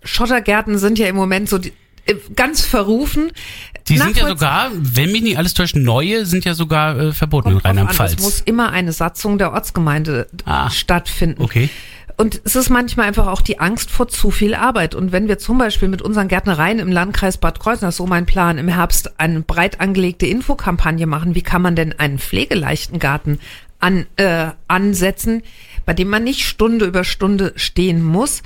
Schottergärten 0.05 0.77
sind 0.77 0.99
ja 0.99 1.07
im 1.07 1.15
Moment 1.15 1.49
so 1.49 1.57
die, 1.57 1.73
ganz 2.35 2.61
verrufen. 2.61 3.31
Die 3.87 3.97
sind 3.97 4.17
ja 4.17 4.27
sogar, 4.27 4.71
wenn 4.73 5.11
mich 5.11 5.21
nicht 5.23 5.37
alles 5.37 5.53
täuscht, 5.53 5.75
neue 5.75 6.25
sind 6.25 6.45
ja 6.45 6.53
sogar 6.53 6.97
äh, 6.99 7.11
verboten 7.11 7.51
in 7.51 7.57
Rheinland-Pfalz. 7.57 8.13
Es 8.13 8.21
muss 8.21 8.39
immer 8.41 8.71
eine 8.71 8.93
Satzung 8.93 9.37
der 9.37 9.51
Ortsgemeinde 9.53 10.27
Ah. 10.45 10.69
stattfinden. 10.69 11.41
Okay. 11.41 11.69
Und 12.15 12.41
es 12.43 12.55
ist 12.55 12.69
manchmal 12.69 13.07
einfach 13.07 13.27
auch 13.27 13.41
die 13.41 13.59
Angst 13.59 13.89
vor 13.89 14.07
zu 14.07 14.29
viel 14.29 14.53
Arbeit. 14.53 14.93
Und 14.93 15.11
wenn 15.11 15.27
wir 15.27 15.39
zum 15.39 15.57
Beispiel 15.57 15.89
mit 15.89 16.01
unseren 16.01 16.27
Gärtnereien 16.27 16.79
im 16.79 16.91
Landkreis 16.91 17.37
Bad 17.37 17.59
Kreuznach, 17.59 17.91
so 17.91 18.05
mein 18.05 18.25
Plan, 18.25 18.57
im 18.59 18.67
Herbst 18.67 19.19
eine 19.19 19.41
breit 19.41 19.81
angelegte 19.81 20.27
Infokampagne 20.27 21.07
machen, 21.07 21.33
wie 21.35 21.41
kann 21.41 21.61
man 21.63 21.75
denn 21.75 21.97
einen 21.99 22.19
pflegeleichten 22.19 22.99
Garten 22.99 23.39
an, 23.79 24.05
äh, 24.17 24.49
ansetzen, 24.67 25.41
bei 25.85 25.93
dem 25.93 26.07
man 26.09 26.23
nicht 26.23 26.45
Stunde 26.45 26.85
über 26.85 27.03
Stunde 27.03 27.51
stehen 27.55 28.03
muss, 28.03 28.43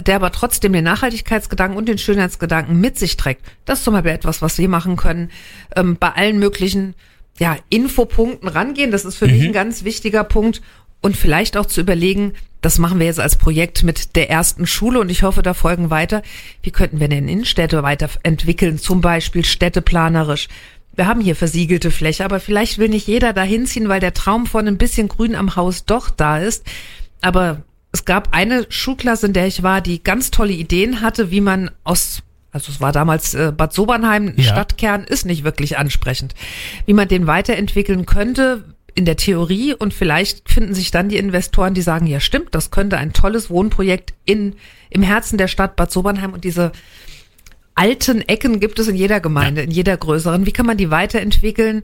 der 0.00 0.16
aber 0.16 0.32
trotzdem 0.32 0.72
den 0.72 0.84
Nachhaltigkeitsgedanken 0.84 1.76
und 1.76 1.88
den 1.88 1.98
Schönheitsgedanken 1.98 2.80
mit 2.80 2.98
sich 2.98 3.16
trägt. 3.16 3.42
Das 3.64 3.78
ist 3.78 3.84
zum 3.84 3.94
Beispiel 3.94 4.12
etwas, 4.12 4.42
was 4.42 4.58
wir 4.58 4.68
machen 4.68 4.96
können, 4.96 5.30
ähm, 5.76 5.96
bei 5.98 6.10
allen 6.10 6.38
möglichen 6.38 6.94
ja, 7.38 7.56
Infopunkten 7.68 8.48
rangehen. 8.48 8.90
Das 8.90 9.04
ist 9.04 9.16
für 9.16 9.26
mich 9.26 9.44
ein 9.44 9.52
ganz 9.52 9.84
wichtiger 9.84 10.24
Punkt. 10.24 10.62
Und 11.00 11.16
vielleicht 11.16 11.56
auch 11.56 11.66
zu 11.66 11.80
überlegen, 11.80 12.32
das 12.60 12.78
machen 12.78 12.98
wir 12.98 13.06
jetzt 13.06 13.20
als 13.20 13.36
Projekt 13.36 13.84
mit 13.84 14.16
der 14.16 14.30
ersten 14.30 14.66
Schule 14.66 14.98
und 14.98 15.10
ich 15.10 15.22
hoffe, 15.22 15.42
da 15.42 15.54
folgen 15.54 15.90
weiter. 15.90 16.22
Wie 16.62 16.72
könnten 16.72 16.98
wir 16.98 17.08
denn 17.08 17.28
Innenstädte 17.28 17.84
weiterentwickeln, 17.84 18.78
zum 18.78 19.00
Beispiel 19.00 19.44
städteplanerisch? 19.44 20.48
Wir 20.96 21.06
haben 21.06 21.20
hier 21.20 21.36
versiegelte 21.36 21.92
Fläche, 21.92 22.24
aber 22.24 22.40
vielleicht 22.40 22.78
will 22.78 22.88
nicht 22.88 23.06
jeder 23.06 23.32
da 23.32 23.42
hinziehen, 23.42 23.88
weil 23.88 24.00
der 24.00 24.14
Traum 24.14 24.46
von 24.46 24.66
ein 24.66 24.78
bisschen 24.78 25.06
Grün 25.06 25.36
am 25.36 25.54
Haus 25.54 25.84
doch 25.84 26.10
da 26.10 26.38
ist. 26.38 26.66
Aber 27.20 27.62
es 27.92 28.04
gab 28.04 28.34
eine 28.34 28.66
Schulklasse, 28.68 29.26
in 29.26 29.32
der 29.32 29.46
ich 29.46 29.62
war, 29.62 29.80
die 29.80 30.02
ganz 30.02 30.30
tolle 30.30 30.52
Ideen 30.52 31.00
hatte, 31.00 31.30
wie 31.30 31.40
man 31.40 31.70
aus 31.84 32.22
also 32.50 32.72
es 32.72 32.80
war 32.80 32.92
damals 32.92 33.34
äh, 33.34 33.52
Bad 33.54 33.74
Sobernheim, 33.74 34.32
Ja. 34.36 34.44
Stadtkern 34.44 35.04
ist 35.04 35.26
nicht 35.26 35.44
wirklich 35.44 35.76
ansprechend. 35.76 36.34
Wie 36.86 36.94
man 36.94 37.06
den 37.06 37.26
weiterentwickeln 37.26 38.06
könnte 38.06 38.64
in 38.94 39.04
der 39.04 39.16
Theorie 39.16 39.74
und 39.74 39.92
vielleicht 39.92 40.50
finden 40.50 40.74
sich 40.74 40.90
dann 40.90 41.10
die 41.10 41.18
Investoren, 41.18 41.74
die 41.74 41.82
sagen, 41.82 42.06
ja 42.06 42.20
stimmt, 42.20 42.54
das 42.54 42.70
könnte 42.70 42.96
ein 42.96 43.12
tolles 43.12 43.50
Wohnprojekt 43.50 44.14
in, 44.24 44.56
im 44.90 45.02
Herzen 45.02 45.36
der 45.36 45.46
Stadt 45.46 45.76
Bad 45.76 45.92
Sobernheim 45.92 46.32
und 46.32 46.42
diese 46.42 46.72
alten 47.74 48.22
Ecken 48.22 48.60
gibt 48.60 48.78
es 48.78 48.88
in 48.88 48.96
jeder 48.96 49.20
Gemeinde, 49.20 49.62
in 49.62 49.70
jeder 49.70 49.96
größeren. 49.96 50.46
Wie 50.46 50.52
kann 50.52 50.66
man 50.66 50.78
die 50.78 50.90
weiterentwickeln? 50.90 51.82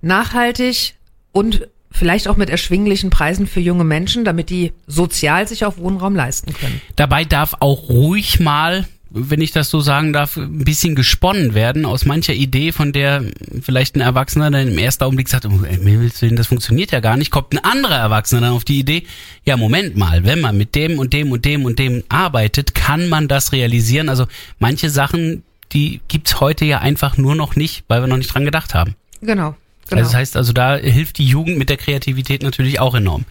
Nachhaltig 0.00 0.94
und 1.32 1.68
vielleicht 1.90 2.28
auch 2.28 2.36
mit 2.36 2.50
erschwinglichen 2.50 3.10
Preisen 3.10 3.46
für 3.46 3.60
junge 3.60 3.84
Menschen, 3.84 4.24
damit 4.24 4.50
die 4.50 4.72
sozial 4.86 5.48
sich 5.48 5.64
auch 5.64 5.78
Wohnraum 5.78 6.14
leisten 6.14 6.52
können. 6.52 6.80
Dabei 6.96 7.24
darf 7.24 7.54
auch 7.60 7.88
ruhig 7.88 8.40
mal, 8.40 8.86
wenn 9.10 9.40
ich 9.40 9.52
das 9.52 9.70
so 9.70 9.80
sagen 9.80 10.12
darf, 10.12 10.36
ein 10.36 10.64
bisschen 10.64 10.94
gesponnen 10.94 11.54
werden 11.54 11.86
aus 11.86 12.04
mancher 12.04 12.34
Idee, 12.34 12.72
von 12.72 12.92
der 12.92 13.24
vielleicht 13.62 13.96
ein 13.96 14.00
Erwachsener 14.00 14.50
dann 14.50 14.68
im 14.68 14.78
ersten 14.78 15.04
Augenblick 15.04 15.28
sagt, 15.28 15.46
oh, 15.46 15.50
mir 15.50 16.00
willst 16.00 16.20
du 16.20 16.26
denn, 16.26 16.36
das 16.36 16.48
funktioniert 16.48 16.92
ja 16.92 17.00
gar 17.00 17.16
nicht, 17.16 17.30
kommt 17.30 17.54
ein 17.54 17.64
anderer 17.64 17.96
Erwachsener 17.96 18.42
dann 18.42 18.52
auf 18.52 18.64
die 18.64 18.80
Idee, 18.80 19.04
ja 19.44 19.56
Moment 19.56 19.96
mal, 19.96 20.24
wenn 20.24 20.40
man 20.40 20.56
mit 20.56 20.74
dem 20.74 20.98
und 20.98 21.12
dem 21.12 21.32
und 21.32 21.44
dem 21.44 21.64
und 21.64 21.78
dem 21.78 22.02
arbeitet, 22.08 22.74
kann 22.74 23.08
man 23.08 23.28
das 23.28 23.52
realisieren. 23.52 24.08
Also 24.08 24.26
manche 24.58 24.90
Sachen, 24.90 25.44
die 25.72 26.00
gibt's 26.08 26.40
heute 26.40 26.64
ja 26.64 26.80
einfach 26.80 27.16
nur 27.16 27.34
noch 27.34 27.56
nicht, 27.56 27.84
weil 27.88 28.02
wir 28.02 28.08
noch 28.08 28.18
nicht 28.18 28.34
dran 28.34 28.44
gedacht 28.44 28.74
haben. 28.74 28.96
Genau. 29.22 29.54
Genau. 29.88 30.00
Also 30.00 30.10
das 30.12 30.18
heißt 30.18 30.36
also, 30.36 30.52
da 30.52 30.76
hilft 30.76 31.18
die 31.18 31.26
Jugend 31.26 31.58
mit 31.58 31.70
der 31.70 31.76
Kreativität 31.76 32.42
natürlich 32.42 32.80
auch 32.80 32.94
enorm. 32.94 33.24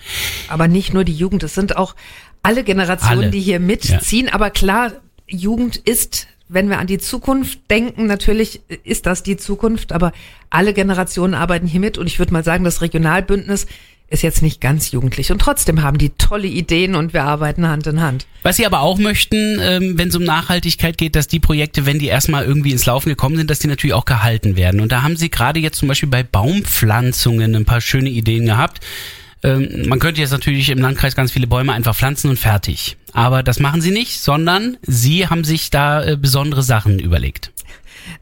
Aber 0.47 0.67
nicht 0.67 0.93
nur 0.93 1.03
die 1.03 1.13
Jugend, 1.13 1.43
es 1.43 1.53
sind 1.53 1.75
auch 1.75 1.95
alle 2.43 2.63
Generationen, 2.63 3.23
Alle. 3.23 3.31
die 3.31 3.41
hier 3.41 3.59
mitziehen. 3.59 4.29
Aber 4.29 4.51
klar, 4.51 4.93
Jugend 5.27 5.77
ist, 5.77 6.27
wenn 6.47 6.69
wir 6.69 6.77
an 6.77 6.87
die 6.87 6.99
Zukunft 6.99 7.59
denken, 7.71 8.05
natürlich 8.05 8.61
ist 8.83 9.05
das 9.07 9.23
die 9.23 9.37
Zukunft, 9.37 9.91
aber 9.91 10.13
alle 10.49 10.73
Generationen 10.73 11.33
arbeiten 11.33 11.67
hier 11.67 11.79
mit 11.79 11.97
und 11.97 12.07
ich 12.07 12.19
würde 12.19 12.33
mal 12.33 12.43
sagen, 12.43 12.63
das 12.63 12.81
Regionalbündnis 12.81 13.65
ist 14.09 14.21
jetzt 14.21 14.41
nicht 14.41 14.61
ganz 14.61 14.91
jugendlich 14.91 15.31
und 15.31 15.39
trotzdem 15.39 15.81
haben 15.81 15.97
die 15.97 16.11
tolle 16.11 16.47
Ideen 16.47 16.95
und 16.95 17.13
wir 17.13 17.23
arbeiten 17.23 17.67
Hand 17.67 17.87
in 17.87 18.01
Hand. 18.01 18.27
Was 18.43 18.57
sie 18.57 18.65
aber 18.65 18.81
auch 18.81 18.99
möchten, 18.99 19.59
ähm, 19.59 19.97
wenn 19.97 20.09
es 20.09 20.15
um 20.15 20.23
Nachhaltigkeit 20.23 20.97
geht, 20.97 21.15
dass 21.15 21.27
die 21.27 21.39
Projekte, 21.39 21.85
wenn 21.85 21.97
die 21.97 22.07
erstmal 22.07 22.45
irgendwie 22.45 22.71
ins 22.71 22.85
Laufen 22.85 23.09
gekommen 23.09 23.37
sind, 23.37 23.49
dass 23.49 23.59
die 23.59 23.67
natürlich 23.67 23.95
auch 23.95 24.05
gehalten 24.05 24.55
werden. 24.55 24.79
Und 24.79 24.91
da 24.91 25.01
haben 25.01 25.17
sie 25.17 25.29
gerade 25.29 25.59
jetzt 25.59 25.79
zum 25.79 25.87
Beispiel 25.87 26.09
bei 26.09 26.21
Baumpflanzungen 26.23 27.55
ein 27.55 27.65
paar 27.65 27.81
schöne 27.81 28.09
Ideen 28.09 28.45
gehabt. 28.45 28.85
Ähm, 29.43 29.87
man 29.87 29.99
könnte 29.99 30.21
jetzt 30.21 30.31
natürlich 30.31 30.69
im 30.69 30.79
Landkreis 30.79 31.15
ganz 31.15 31.31
viele 31.31 31.47
Bäume 31.47 31.73
einfach 31.73 31.95
pflanzen 31.95 32.29
und 32.29 32.37
fertig. 32.37 32.97
Aber 33.13 33.43
das 33.43 33.59
machen 33.59 33.81
sie 33.81 33.91
nicht, 33.91 34.19
sondern 34.19 34.77
sie 34.81 35.27
haben 35.27 35.43
sich 35.43 35.69
da 35.69 36.03
äh, 36.03 36.17
besondere 36.17 36.63
Sachen 36.63 36.99
überlegt. 36.99 37.51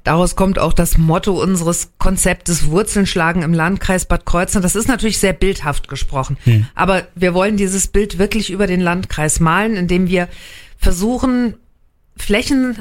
Daraus 0.04 0.36
kommt 0.36 0.60
auch 0.60 0.74
das 0.74 0.98
Motto 0.98 1.42
unseres 1.42 1.92
Konzeptes 1.98 2.68
Wurzeln 2.68 3.06
schlagen 3.06 3.42
im 3.42 3.54
Landkreis 3.54 4.06
Bad 4.06 4.26
Kreuznach. 4.26 4.62
Das 4.62 4.76
ist 4.76 4.88
natürlich 4.88 5.20
sehr 5.20 5.34
bildhaft 5.34 5.88
gesprochen. 5.88 6.38
Aber 6.76 7.04
wir 7.16 7.34
wollen 7.34 7.58
dieses 7.58 7.88
Bild 7.88 8.18
wirklich 8.20 8.50
über 8.52 8.68
den 8.68 8.82
Landkreis 8.82 9.40
malen, 9.40 9.76
indem 9.76 10.08
wir 10.08 10.28
versuchen, 10.78 11.56
Flächen 12.18 12.78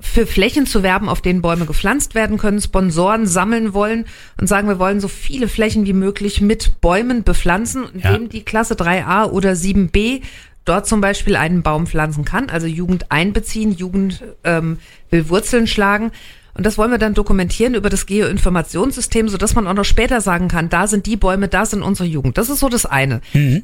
für 0.00 0.26
Flächen 0.26 0.66
zu 0.66 0.82
werben, 0.82 1.08
auf 1.08 1.22
denen 1.22 1.40
Bäume 1.40 1.64
gepflanzt 1.64 2.14
werden 2.14 2.36
können, 2.36 2.60
Sponsoren 2.60 3.26
sammeln 3.26 3.72
wollen 3.72 4.04
und 4.38 4.46
sagen, 4.46 4.68
wir 4.68 4.78
wollen 4.78 5.00
so 5.00 5.08
viele 5.08 5.48
Flächen 5.48 5.86
wie 5.86 5.94
möglich 5.94 6.40
mit 6.42 6.80
Bäumen 6.82 7.22
bepflanzen, 7.22 7.84
indem 7.94 8.22
Ja. 8.24 8.28
die 8.28 8.42
Klasse 8.44 8.74
3a 8.74 9.30
oder 9.30 9.52
7b 9.56 10.20
dort 10.64 10.86
zum 10.86 11.00
Beispiel 11.00 11.36
einen 11.36 11.62
Baum 11.62 11.86
pflanzen 11.86 12.24
kann, 12.24 12.50
also 12.50 12.66
Jugend 12.66 13.10
einbeziehen, 13.10 13.72
Jugend 13.72 14.22
ähm, 14.44 14.78
will 15.10 15.28
Wurzeln 15.28 15.66
schlagen. 15.66 16.10
Und 16.56 16.64
das 16.64 16.78
wollen 16.78 16.92
wir 16.92 16.98
dann 16.98 17.14
dokumentieren 17.14 17.74
über 17.74 17.90
das 17.90 18.06
Geoinformationssystem, 18.06 19.28
sodass 19.28 19.56
man 19.56 19.66
auch 19.66 19.74
noch 19.74 19.84
später 19.84 20.20
sagen 20.20 20.46
kann, 20.46 20.68
da 20.68 20.86
sind 20.86 21.06
die 21.06 21.16
Bäume, 21.16 21.48
da 21.48 21.66
sind 21.66 21.82
unsere 21.82 22.08
Jugend. 22.08 22.38
Das 22.38 22.48
ist 22.48 22.60
so 22.60 22.68
das 22.68 22.86
eine. 22.86 23.20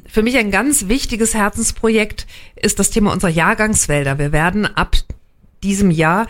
Für 0.09 0.23
mich 0.23 0.37
ein 0.37 0.51
ganz 0.51 0.89
wichtiges 0.89 1.33
Herzensprojekt 1.33 2.27
ist 2.57 2.79
das 2.79 2.89
Thema 2.89 3.13
unserer 3.13 3.31
Jahrgangswälder. 3.31 4.19
Wir 4.19 4.33
werden 4.33 4.65
ab 4.65 4.97
diesem 5.63 5.91
Jahr 5.91 6.27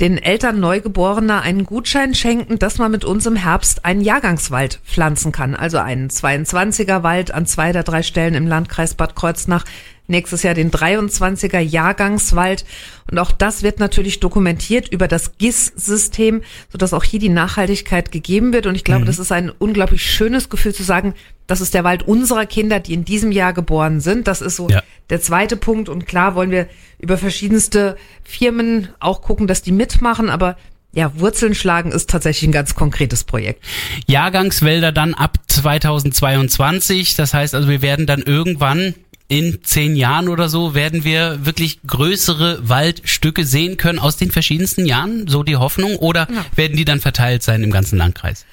den 0.00 0.18
Eltern 0.18 0.60
Neugeborener 0.60 1.42
einen 1.42 1.64
Gutschein 1.64 2.14
schenken, 2.14 2.58
dass 2.58 2.78
man 2.78 2.90
mit 2.90 3.04
uns 3.04 3.26
im 3.26 3.36
Herbst 3.36 3.84
einen 3.84 4.00
Jahrgangswald 4.00 4.80
pflanzen 4.84 5.32
kann. 5.32 5.54
Also 5.54 5.78
einen 5.78 6.10
22er 6.10 7.02
Wald 7.02 7.32
an 7.32 7.46
zwei 7.46 7.72
der 7.72 7.82
drei 7.82 8.02
Stellen 8.02 8.34
im 8.34 8.46
Landkreis 8.46 8.94
Bad 8.94 9.14
Kreuznach. 9.14 9.64
Nächstes 10.06 10.42
Jahr 10.42 10.52
den 10.54 10.70
23er 10.70 11.60
Jahrgangswald. 11.60 12.64
Und 13.10 13.18
auch 13.18 13.32
das 13.32 13.62
wird 13.62 13.80
natürlich 13.80 14.20
dokumentiert 14.20 14.88
über 14.88 15.08
das 15.08 15.38
GIS-System, 15.38 16.42
sodass 16.70 16.92
auch 16.92 17.04
hier 17.04 17.20
die 17.20 17.30
Nachhaltigkeit 17.30 18.12
gegeben 18.12 18.52
wird. 18.52 18.66
Und 18.66 18.74
ich 18.74 18.84
glaube, 18.84 19.06
das 19.06 19.18
ist 19.18 19.32
ein 19.32 19.50
unglaublich 19.50 20.04
schönes 20.04 20.50
Gefühl 20.50 20.74
zu 20.74 20.82
sagen, 20.82 21.14
das 21.46 21.60
ist 21.60 21.74
der 21.74 21.84
Wald 21.84 22.02
unserer 22.02 22.46
Kinder, 22.46 22.80
die 22.80 22.94
in 22.94 23.04
diesem 23.04 23.32
Jahr 23.32 23.52
geboren 23.52 24.00
sind. 24.00 24.26
Das 24.28 24.40
ist 24.42 24.56
so 24.56 24.68
Ja. 24.68 24.82
der 25.10 25.20
zweite 25.22 25.56
Punkt. 25.56 25.88
Und 25.88 26.06
klar 26.06 26.34
wollen 26.34 26.50
wir 26.50 26.68
über 26.98 27.16
verschiedenste 27.18 27.96
Firmen 28.24 28.88
auch 29.00 29.22
gucken, 29.22 29.46
dass 29.46 29.62
die 29.62 29.72
mitmachen. 29.72 30.28
Aber 30.30 30.56
ja, 30.92 31.12
Wurzeln 31.18 31.54
schlagen 31.54 31.92
ist 31.92 32.08
tatsächlich 32.10 32.48
ein 32.48 32.52
ganz 32.52 32.74
konkretes 32.74 33.24
Projekt. 33.24 33.64
Jahrgangswälder 34.06 34.92
dann 34.92 35.14
ab 35.14 35.38
2022. 35.48 37.16
Das 37.16 37.34
heißt 37.34 37.54
also, 37.54 37.68
wir 37.68 37.82
werden 37.82 38.06
dann 38.06 38.22
irgendwann 38.22 38.94
in 39.28 39.60
zehn 39.62 39.96
Jahren 39.96 40.28
oder 40.28 40.48
so 40.48 40.74
werden 40.74 41.04
wir 41.04 41.46
wirklich 41.46 41.80
größere 41.86 42.68
Waldstücke 42.68 43.44
sehen 43.44 43.76
können 43.76 43.98
aus 43.98 44.16
den 44.16 44.30
verschiedensten 44.30 44.84
Jahren, 44.86 45.26
so 45.28 45.42
die 45.42 45.56
Hoffnung, 45.56 45.96
oder 45.96 46.28
werden 46.54 46.76
die 46.76 46.84
dann 46.84 47.00
verteilt 47.00 47.42
sein 47.42 47.62
im 47.62 47.70
ganzen 47.70 47.96
Landkreis? 47.96 48.44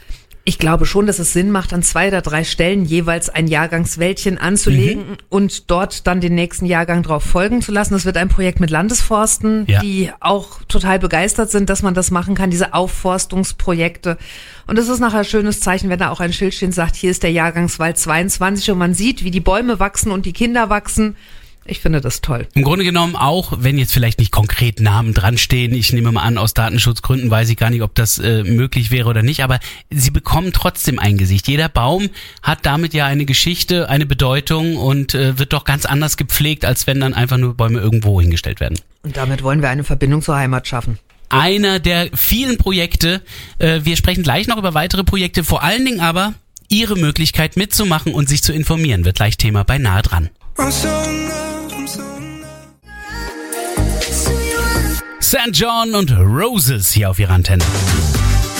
Ich 0.44 0.58
glaube 0.58 0.88
schon, 0.88 1.06
dass 1.06 1.20
es 1.20 1.34
Sinn 1.34 1.52
macht, 1.52 1.72
an 1.72 1.84
zwei 1.84 2.08
oder 2.08 2.24
drei 2.24 2.44
Stellen 2.44 2.84
jeweils 2.84 3.30
ein 3.30 3.46
Jahrgangswäldchen 3.48 4.40
anzulegen 4.40 5.10
Mhm. 5.12 5.18
und 5.30 5.70
dort 5.70 6.08
dann 6.08 6.20
den 6.20 6.34
nächsten 6.34 6.66
Jahrgang 6.66 7.04
drauf 7.04 7.24
folgen 7.24 7.62
zu 7.62 7.72
lassen. 7.72 7.94
Das 7.94 8.06
wird 8.06 8.18
ein 8.18 8.28
Projekt 8.28 8.60
mit 8.60 8.72
Landesforsten, 8.72 9.66
Ja. 9.68 9.82
die 9.82 10.10
auch 10.20 10.64
total 10.68 10.98
begeistert 10.98 11.52
sind, 11.52 11.70
dass 11.70 11.84
man 11.84 11.94
das 11.94 12.10
machen 12.10 12.34
kann, 12.34 12.50
diese 12.50 12.74
Aufforstungsprojekte. 12.74 14.18
Und 14.68 14.80
es 14.80 14.88
ist 14.90 15.00
nachher 15.00 15.20
ein 15.20 15.26
schönes 15.26 15.60
Zeichen, 15.60 15.90
wenn 15.90 16.00
da 16.00 16.10
auch 16.10 16.20
ein 16.20 16.34
Schild 16.34 16.54
steht 16.56 16.68
und 16.70 16.74
sagt, 16.74 16.96
hier 16.96 17.12
ist 17.12 17.22
der 17.24 17.32
Jahrgangswald 17.32 17.98
22 18.00 18.72
und 18.72 18.78
man 18.80 18.94
sieht, 18.96 19.24
wie 19.24 19.32
die 19.32 19.40
Bäume 19.42 19.80
wachsen 19.80 20.12
und 20.12 20.26
die 20.26 20.34
Kinder 20.34 20.70
wachsen. 20.70 21.16
Ich 21.66 21.80
finde 21.80 22.02
das 22.02 22.22
toll. 22.22 22.48
Im 22.56 22.64
Grunde 22.64 22.84
genommen 22.84 23.16
auch, 23.16 23.54
wenn 23.60 23.78
jetzt 23.78 23.94
vielleicht 23.94 24.20
nicht 24.20 24.32
konkret 24.32 24.80
Namen 24.80 25.14
dran 25.14 25.38
stehen, 25.38 25.74
ich 25.74 25.94
nehme 25.94 26.12
mal 26.12 26.22
an, 26.22 26.38
aus 26.40 26.54
Datenschutzgründen 26.56 27.30
weiß 27.30 27.50
ich 27.50 27.58
gar 27.58 27.70
nicht, 27.70 27.84
ob 27.84 27.94
das 27.94 28.18
äh, 28.18 28.44
möglich 28.44 28.90
wäre 28.90 29.08
oder 29.08 29.22
nicht, 29.22 29.44
aber 29.44 29.60
sie 29.92 30.10
bekommen 30.10 30.54
trotzdem 30.54 30.98
ein 30.98 31.18
Gesicht. 31.18 31.48
Jeder 31.48 31.70
Baum 31.70 32.10
hat 32.42 32.66
damit 32.66 32.94
ja 32.96 33.06
eine 33.06 33.26
Geschichte, 33.26 33.90
eine 33.90 34.08
Bedeutung 34.08 34.76
und 34.76 35.14
äh, 35.14 35.38
wird 35.38 35.54
doch 35.54 35.64
ganz 35.64 35.86
anders 35.86 36.18
gepflegt, 36.18 36.66
als 36.66 36.88
wenn 36.88 37.00
dann 37.00 37.14
einfach 37.14 37.38
nur 37.38 37.54
Bäume 37.54 37.80
irgendwo 37.80 38.20
hingestellt 38.20 38.60
werden. 38.60 38.80
Und 39.04 39.16
damit 39.18 39.44
wollen 39.44 39.62
wir 39.62 39.70
eine 39.70 39.84
Verbindung 39.84 40.22
zur 40.24 40.36
Heimat 40.36 40.68
schaffen. 40.68 40.98
einer 41.30 41.80
der 41.80 42.10
vielen 42.14 42.58
Projekte. 42.58 43.22
Äh, 43.60 43.82
wir 43.84 43.96
sprechen 43.98 44.24
gleich 44.24 44.48
noch 44.48 44.58
über 44.58 44.74
weitere 44.74 45.04
Projekte, 45.04 45.44
vor 45.44 45.64
allen 45.64 45.86
Dingen 45.86 46.00
aber 46.00 46.34
Ihre 46.70 46.96
Möglichkeit 46.96 47.56
mitzumachen 47.56 48.14
und 48.14 48.30
sich 48.30 48.42
zu 48.44 48.52
informieren, 48.52 49.06
wird 49.06 49.18
gleich 49.18 49.38
Thema 49.38 49.64
bei 49.64 49.78
Nahe 49.78 50.02
dran. 50.02 50.30
St. 55.22 55.52
John 55.54 55.94
und 55.94 56.12
Roses 56.12 56.92
hier 56.92 57.12
auf 57.12 57.20
Ihrer 57.20 57.34
Antenne. 57.34 57.64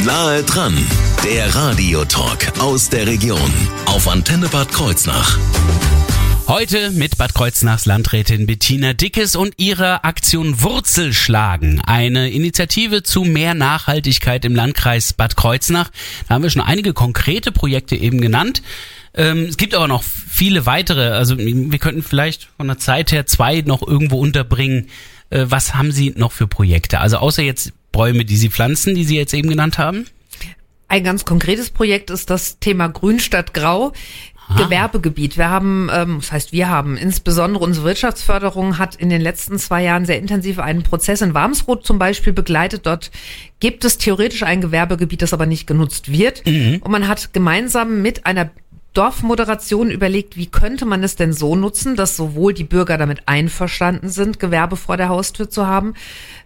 Nahe 0.06 0.44
dran, 0.44 0.78
der 1.24 1.54
Radiotalk 1.56 2.60
aus 2.60 2.88
der 2.88 3.08
Region 3.08 3.52
auf 3.88 4.08
Antenne 4.08 4.48
Bad 4.48 4.72
Kreuznach. 4.72 5.40
Heute 6.48 6.92
mit 6.92 7.18
Bad 7.18 7.34
Kreuznachs 7.34 7.88
Landrätin 7.88 8.46
Bettina 8.46 8.94
Dickes 8.94 9.36
und 9.36 9.56
ihrer 9.58 10.06
Aktion 10.06 10.62
Wurzel 10.62 11.14
schlagen. 11.14 11.82
Eine 11.82 12.30
Initiative 12.30 13.02
zu 13.02 13.24
mehr 13.24 13.56
Nachhaltigkeit 13.56 14.46
im 14.46 14.54
Landkreis 14.54 15.14
Bad 15.14 15.36
Kreuznach. 15.36 15.90
Da 16.28 16.36
haben 16.36 16.44
wir 16.44 16.52
schon 16.52 16.62
einige 16.62 16.94
konkrete 16.94 17.52
Projekte 17.52 17.96
eben 17.96 18.22
genannt. 18.22 18.62
Ähm, 19.16 19.46
es 19.50 19.58
gibt 19.58 19.74
aber 19.74 19.88
noch 19.88 20.04
viele 20.04 20.68
weitere. 20.68 21.10
Also 21.10 21.38
wir 21.38 21.80
könnten 21.80 22.04
vielleicht 22.04 22.50
von 22.58 22.68
der 22.68 22.78
Zeit 22.78 23.12
her 23.12 23.26
zwei 23.26 23.62
noch 23.62 23.86
irgendwo 23.86 24.20
unterbringen. 24.20 24.90
Äh, 25.32 25.46
was 25.50 25.74
haben 25.74 25.92
Sie 25.92 26.14
noch 26.16 26.32
für 26.32 26.46
Projekte? 26.46 27.00
Also 27.00 27.18
außer 27.18 27.42
jetzt 27.42 27.74
Bäume, 27.92 28.24
die 28.24 28.38
Sie 28.38 28.50
pflanzen, 28.50 28.94
die 28.94 29.04
Sie 29.04 29.18
jetzt 29.18 29.34
eben 29.34 29.50
genannt 29.50 29.80
haben? 29.80 30.06
Ein 30.88 31.04
ganz 31.04 31.26
konkretes 31.26 31.70
Projekt 31.70 32.10
ist 32.10 32.30
das 32.30 32.60
Thema 32.60 32.88
Grün 32.88 33.20
statt 33.20 33.54
Grau. 33.54 33.94
Gewerbegebiet. 34.58 35.38
Wir 35.38 35.50
haben, 35.50 35.90
ähm, 35.94 36.18
das 36.20 36.32
heißt, 36.32 36.52
wir 36.52 36.70
haben 36.70 36.98
insbesondere 36.98 37.64
unsere 37.64 37.86
Wirtschaftsförderung 37.86 38.78
hat 38.78 38.96
in 38.96 39.10
den 39.10 39.22
letzten 39.22 39.58
zwei 39.58 39.84
Jahren 39.84 40.06
sehr 40.06 40.20
intensiv 40.20 40.60
einen 40.60 40.84
Prozess 40.84 41.22
in 41.22 41.34
Warmsroth 41.34 41.86
zum 41.86 42.00
Beispiel 42.00 42.34
begleitet. 42.34 42.86
Dort 42.86 43.12
gibt 43.62 43.86
es 43.86 43.98
theoretisch 43.98 44.44
ein 44.44 44.60
Gewerbegebiet, 44.60 45.22
das 45.22 45.34
aber 45.34 45.46
nicht 45.46 45.68
genutzt 45.68 46.12
wird. 46.12 46.44
Und 46.82 46.92
man 46.92 47.08
hat 47.08 47.34
gemeinsam 47.34 48.02
mit 48.02 48.26
einer 48.26 48.52
Dorfmoderation 48.94 49.90
überlegt, 49.90 50.36
wie 50.36 50.48
könnte 50.48 50.86
man 50.86 51.02
es 51.02 51.16
denn 51.16 51.32
so 51.32 51.56
nutzen, 51.56 51.96
dass 51.96 52.18
sowohl 52.18 52.54
die 52.54 52.66
Bürger 52.66 52.98
damit 52.98 53.22
einverstanden 53.26 54.10
sind, 54.10 54.38
Gewerbe 54.38 54.76
vor 54.76 54.98
der 54.98 55.08
Haustür 55.08 55.50
zu 55.50 55.66
haben, 55.66 55.94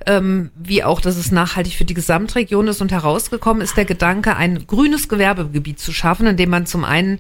ähm, 0.06 0.52
wie 0.56 0.84
auch, 0.84 1.02
dass 1.02 1.18
es 1.18 1.32
nachhaltig 1.32 1.74
für 1.74 1.86
die 1.86 1.96
Gesamtregion 1.96 2.68
ist. 2.68 2.82
Und 2.82 2.92
herausgekommen 2.92 3.64
ist 3.64 3.78
der 3.78 3.86
Gedanke, 3.86 4.36
ein 4.36 4.68
grünes 4.68 5.10
Gewerbegebiet 5.10 5.80
zu 5.80 5.92
schaffen, 5.92 6.28
indem 6.28 6.52
man 6.52 6.68
zum 6.68 6.84
einen 6.84 7.20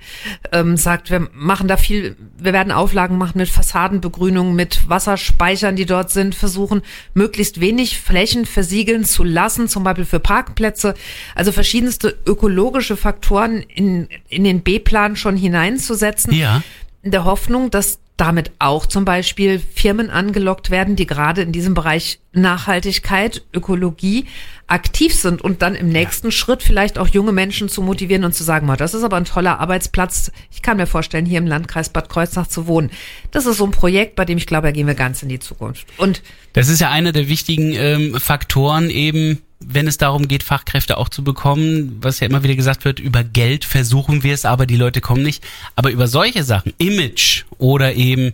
ähm, 0.51 0.77
sagt, 0.77 1.09
wir 1.09 1.27
machen 1.33 1.67
da 1.67 1.77
viel, 1.77 2.15
wir 2.37 2.53
werden 2.53 2.71
Auflagen 2.71 3.17
machen 3.17 3.39
mit 3.39 3.49
Fassadenbegrünung, 3.49 4.53
mit 4.53 4.87
Wasserspeichern, 4.87 5.75
die 5.75 5.87
dort 5.87 6.11
sind, 6.11 6.35
versuchen 6.35 6.83
möglichst 7.15 7.59
wenig 7.59 7.99
Flächen 7.99 8.45
versiegeln 8.45 9.03
zu 9.05 9.23
lassen, 9.23 9.67
zum 9.69 9.83
Beispiel 9.83 10.05
für 10.05 10.19
Parkplätze. 10.19 10.93
Also 11.33 11.51
verschiedenste 11.51 12.15
ökologische 12.27 12.95
Faktoren 12.95 13.61
in, 13.61 14.07
in 14.29 14.43
den 14.43 14.61
B-Plan 14.61 15.14
schon 15.15 15.37
hineinzusetzen 15.37 16.33
Ja. 16.33 16.61
in 17.03 17.11
der 17.11 17.23
Hoffnung, 17.25 17.71
dass 17.71 17.99
damit 18.17 18.51
auch 18.59 18.85
zum 18.85 19.03
Beispiel 19.03 19.59
Firmen 19.59 20.09
angelockt 20.09 20.69
werden, 20.71 20.95
die 20.95 21.05
gerade 21.05 21.41
in 21.41 21.51
diesem 21.51 21.73
Bereich 21.73 22.19
Nachhaltigkeit, 22.31 23.43
Ökologie 23.53 24.25
aktiv 24.67 25.13
sind 25.13 25.41
und 25.41 25.61
dann 25.61 25.75
im 25.75 25.89
nächsten 25.89 26.31
Schritt 26.31 26.63
vielleicht 26.63 26.97
auch 26.97 27.09
junge 27.09 27.33
Menschen 27.33 27.67
zu 27.69 27.81
motivieren 27.81 28.23
und 28.23 28.33
zu 28.33 28.43
sagen, 28.45 28.65
"Ma, 28.67 28.77
das 28.77 28.93
ist 28.93 29.03
aber 29.03 29.17
ein 29.17 29.25
toller 29.25 29.59
Arbeitsplatz. 29.59 30.31
Ich 30.51 30.61
kann 30.61 30.77
mir 30.77 30.87
vorstellen, 30.87 31.25
hier 31.25 31.37
im 31.37 31.45
Landkreis 31.45 31.89
Bad 31.89 32.07
Kreuznach 32.09 32.47
zu 32.47 32.65
wohnen. 32.67 32.89
Das 33.31 33.45
ist 33.45 33.57
so 33.57 33.65
ein 33.65 33.71
Projekt, 33.71 34.15
bei 34.15 34.23
dem 34.25 34.37
ich 34.37 34.47
glaube, 34.47 34.67
da 34.67 34.71
gehen 34.71 34.87
wir 34.87 34.95
ganz 34.95 35.21
in 35.21 35.29
die 35.29 35.39
Zukunft. 35.39 35.85
Und 35.97 36.23
Das 36.53 36.69
ist 36.69 36.79
ja 36.79 36.89
einer 36.89 37.11
der 37.11 37.27
wichtigen 37.27 37.73
ähm, 37.73 38.15
Faktoren 38.17 38.89
eben, 38.89 39.41
wenn 39.67 39.87
es 39.87 39.97
darum 39.97 40.27
geht, 40.27 40.43
Fachkräfte 40.43 40.97
auch 40.97 41.09
zu 41.09 41.23
bekommen, 41.23 41.97
was 42.01 42.19
ja 42.19 42.27
immer 42.27 42.43
wieder 42.43 42.55
gesagt 42.55 42.85
wird, 42.85 42.99
über 42.99 43.23
Geld 43.23 43.65
versuchen 43.65 44.23
wir 44.23 44.33
es, 44.33 44.45
aber 44.45 44.65
die 44.65 44.77
Leute 44.77 45.01
kommen 45.01 45.23
nicht. 45.23 45.43
Aber 45.75 45.91
über 45.91 46.07
solche 46.07 46.43
Sachen, 46.43 46.73
Image 46.77 47.43
oder 47.57 47.93
eben 47.95 48.33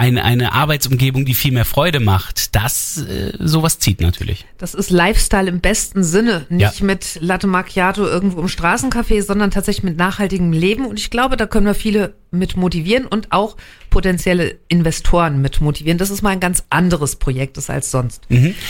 eine, 0.00 0.24
eine 0.24 0.52
Arbeitsumgebung, 0.54 1.26
die 1.26 1.34
viel 1.34 1.52
mehr 1.52 1.66
Freude 1.66 2.00
macht, 2.00 2.54
das, 2.56 2.96
äh, 3.06 3.32
sowas 3.38 3.78
zieht 3.78 4.00
natürlich. 4.00 4.46
Das 4.56 4.72
ist 4.72 4.88
Lifestyle 4.88 5.46
im 5.48 5.60
besten 5.60 6.02
Sinne. 6.02 6.46
Nicht 6.48 6.80
Ja. 6.80 6.86
mit 6.86 7.18
Latte 7.20 7.46
Macchiato 7.46 8.06
irgendwo 8.06 8.40
im 8.40 8.46
Straßencafé, 8.48 9.22
sondern 9.22 9.50
tatsächlich 9.50 9.84
mit 9.84 9.98
nachhaltigem 9.98 10.52
Leben. 10.52 10.86
Und 10.86 10.98
ich 10.98 11.10
glaube, 11.10 11.36
da 11.36 11.44
können 11.46 11.66
wir 11.66 11.74
viele 11.74 12.14
mit 12.30 12.56
motivieren 12.56 13.04
und 13.06 13.30
auch 13.30 13.58
potenzielle 13.90 14.56
Investoren 14.68 15.42
mit 15.42 15.60
motivieren. 15.60 15.98
Das 15.98 16.08
ist 16.08 16.22
mal 16.22 16.30
ein 16.30 16.40
ganz 16.40 16.64
anderes 16.70 17.16
Projekt 17.16 17.58
ist 17.58 17.68
als 17.68 17.90
sonst. 17.90 18.22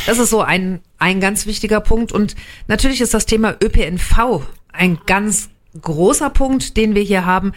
Das 0.06 0.18
ist 0.18 0.30
so 0.30 0.40
ein, 0.42 0.80
ein 0.98 1.20
ganz 1.20 1.46
wichtiger 1.46 1.80
Punkt. 1.80 2.10
Und 2.10 2.34
natürlich 2.66 3.00
ist 3.00 3.14
das 3.14 3.26
Thema 3.26 3.54
ÖPNV 3.62 4.42
ein 4.72 4.98
ganz 5.06 5.48
großer 5.80 6.30
Punkt, 6.30 6.76
den 6.76 6.96
wir 6.96 7.02
hier 7.02 7.24
haben. 7.24 7.52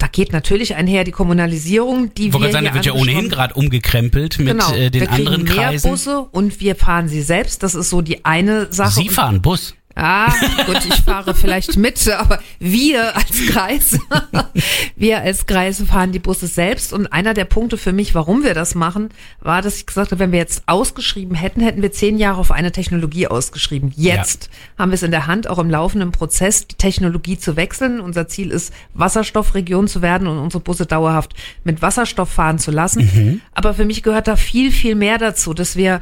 Da 0.00 0.06
geht 0.06 0.32
natürlich 0.32 0.76
einher 0.76 1.04
die 1.04 1.10
Kommunalisierung, 1.10 2.14
die 2.14 2.32
wollte 2.32 2.46
wir 2.46 2.52
sagen, 2.52 2.64
hier 2.64 2.74
wird 2.74 2.86
ja 2.86 2.94
ohnehin 2.94 3.28
gerade 3.28 3.52
umgekrempelt 3.52 4.38
mit 4.38 4.48
genau. 4.48 4.72
äh, 4.72 4.88
den 4.88 5.02
wir 5.02 5.12
anderen 5.12 5.44
mehr 5.44 5.52
Kreisen. 5.52 5.90
Busse 5.90 6.20
und 6.22 6.58
wir 6.58 6.74
fahren 6.74 7.06
sie 7.06 7.20
selbst. 7.20 7.62
Das 7.62 7.74
ist 7.74 7.90
so 7.90 8.00
die 8.00 8.24
eine 8.24 8.72
Sache. 8.72 8.92
Sie 8.92 9.10
fahren 9.10 9.42
Bus. 9.42 9.74
Ah, 10.02 10.32
gut, 10.64 10.82
ich 10.86 10.94
fahre 10.94 11.34
vielleicht 11.34 11.76
mit, 11.76 12.08
aber 12.08 12.38
wir 12.58 13.14
als 13.14 13.46
Kreis, 13.48 13.98
wir 14.96 15.20
als 15.20 15.44
Kreis 15.44 15.82
fahren 15.82 16.12
die 16.12 16.18
Busse 16.18 16.46
selbst. 16.46 16.94
Und 16.94 17.08
einer 17.08 17.34
der 17.34 17.44
Punkte 17.44 17.76
für 17.76 17.92
mich, 17.92 18.14
warum 18.14 18.42
wir 18.42 18.54
das 18.54 18.74
machen, 18.74 19.10
war, 19.40 19.60
dass 19.60 19.76
ich 19.76 19.84
gesagt 19.84 20.10
habe, 20.10 20.20
wenn 20.20 20.32
wir 20.32 20.38
jetzt 20.38 20.62
ausgeschrieben 20.66 21.34
hätten, 21.34 21.60
hätten 21.60 21.82
wir 21.82 21.92
zehn 21.92 22.16
Jahre 22.16 22.38
auf 22.40 22.50
eine 22.50 22.72
Technologie 22.72 23.26
ausgeschrieben. 23.26 23.92
Jetzt 23.94 24.48
haben 24.78 24.90
wir 24.90 24.94
es 24.94 25.02
in 25.02 25.10
der 25.10 25.26
Hand, 25.26 25.48
auch 25.48 25.58
im 25.58 25.68
laufenden 25.68 26.12
Prozess, 26.12 26.66
die 26.66 26.76
Technologie 26.76 27.38
zu 27.38 27.56
wechseln. 27.56 28.00
Unser 28.00 28.26
Ziel 28.26 28.50
ist, 28.52 28.72
Wasserstoffregion 28.94 29.86
zu 29.86 30.00
werden 30.00 30.26
und 30.26 30.38
unsere 30.38 30.62
Busse 30.62 30.86
dauerhaft 30.86 31.34
mit 31.64 31.82
Wasserstoff 31.82 32.30
fahren 32.30 32.58
zu 32.58 32.70
lassen. 32.70 33.42
Aber 33.52 33.74
für 33.74 33.84
mich 33.84 34.02
gehört 34.02 34.28
da 34.28 34.36
viel, 34.36 34.72
viel 34.72 34.94
mehr 34.94 35.18
dazu, 35.18 35.52
dass 35.52 35.76
wir 35.76 36.00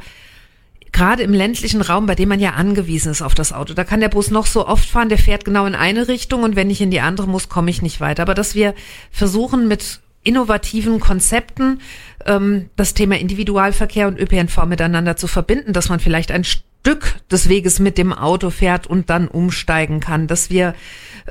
gerade 0.91 1.23
im 1.23 1.33
ländlichen 1.33 1.81
Raum, 1.81 2.05
bei 2.05 2.15
dem 2.15 2.29
man 2.29 2.39
ja 2.39 2.51
angewiesen 2.51 3.11
ist 3.11 3.21
auf 3.21 3.35
das 3.35 3.53
Auto, 3.53 3.73
da 3.73 3.83
kann 3.83 3.99
der 3.99 4.09
Bus 4.09 4.31
noch 4.31 4.45
so 4.45 4.67
oft 4.67 4.89
fahren, 4.89 5.09
der 5.09 5.17
fährt 5.17 5.45
genau 5.45 5.65
in 5.65 5.75
eine 5.75 6.07
Richtung 6.07 6.43
und 6.43 6.55
wenn 6.55 6.69
ich 6.69 6.81
in 6.81 6.91
die 6.91 7.01
andere 7.01 7.27
muss, 7.27 7.49
komme 7.49 7.69
ich 7.69 7.81
nicht 7.81 8.01
weiter. 8.01 8.23
Aber 8.23 8.33
dass 8.33 8.55
wir 8.55 8.73
versuchen 9.11 9.67
mit 9.67 10.01
innovativen 10.23 10.99
Konzepten, 10.99 11.81
ähm, 12.25 12.69
das 12.75 12.93
Thema 12.93 13.17
Individualverkehr 13.17 14.07
und 14.07 14.19
ÖPNV 14.19 14.65
miteinander 14.65 15.15
zu 15.15 15.27
verbinden, 15.27 15.73
dass 15.73 15.89
man 15.89 15.99
vielleicht 15.99 16.31
ein 16.31 16.43
Stück 16.81 17.15
des 17.29 17.49
Weges 17.49 17.79
mit 17.79 17.97
dem 17.97 18.13
Auto 18.13 18.49
fährt 18.49 18.87
und 18.87 19.09
dann 19.09 19.27
umsteigen 19.27 19.99
kann, 19.99 20.27
dass 20.27 20.49
wir 20.49 20.73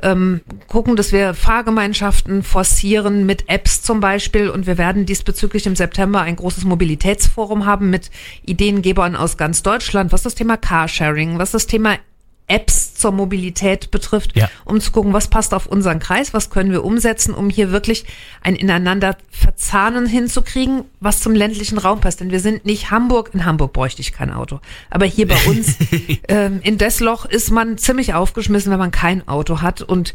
ähm, 0.01 0.41
gucken, 0.67 0.95
dass 0.95 1.11
wir 1.11 1.33
Fahrgemeinschaften 1.33 2.43
forcieren 2.43 3.25
mit 3.25 3.49
Apps 3.49 3.81
zum 3.81 3.99
Beispiel. 3.99 4.49
Und 4.49 4.67
wir 4.67 4.77
werden 4.77 5.05
diesbezüglich 5.05 5.65
im 5.65 5.75
September 5.75 6.21
ein 6.21 6.35
großes 6.35 6.63
Mobilitätsforum 6.65 7.65
haben 7.65 7.89
mit 7.89 8.09
Ideengebern 8.45 9.15
aus 9.15 9.37
ganz 9.37 9.63
Deutschland, 9.63 10.11
was 10.11 10.23
das 10.23 10.35
Thema 10.35 10.55
Carsharing, 10.55 11.39
was 11.39 11.51
das 11.51 11.67
Thema 11.67 11.97
Apps 12.49 12.95
zur 12.95 13.11
Mobilität 13.11 13.91
betrifft, 13.91 14.35
Ja. 14.35 14.49
um 14.65 14.81
zu 14.81 14.91
gucken, 14.91 15.13
was 15.13 15.27
passt 15.29 15.53
auf 15.53 15.67
unseren 15.67 15.99
Kreis, 15.99 16.33
was 16.33 16.49
können 16.49 16.71
wir 16.71 16.83
umsetzen, 16.83 17.33
um 17.33 17.49
hier 17.49 17.71
wirklich 17.71 18.05
ein 18.41 18.55
ineinander 18.55 19.15
verzahnen 19.29 20.05
hinzukriegen, 20.05 20.83
was 20.99 21.21
zum 21.21 21.33
ländlichen 21.33 21.77
Raum 21.77 22.01
passt. 22.01 22.19
Denn 22.19 22.31
wir 22.31 22.39
sind 22.39 22.65
nicht 22.65 22.91
Hamburg. 22.91 23.31
In 23.33 23.45
Hamburg 23.45 23.71
bräuchte 23.73 24.01
ich 24.01 24.11
kein 24.11 24.31
Auto. 24.31 24.59
Aber 24.89 25.05
hier 25.05 25.27
bei 25.27 25.37
uns 25.45 25.77
ähm, 26.27 26.59
in 26.63 26.77
Desloch 26.77 27.25
ist 27.25 27.51
man 27.51 27.77
ziemlich 27.77 28.13
aufgeschmissen, 28.13 28.71
wenn 28.71 28.79
man 28.79 28.91
kein 28.91 29.27
Auto 29.27 29.61
hat. 29.61 29.81
Und 29.81 30.13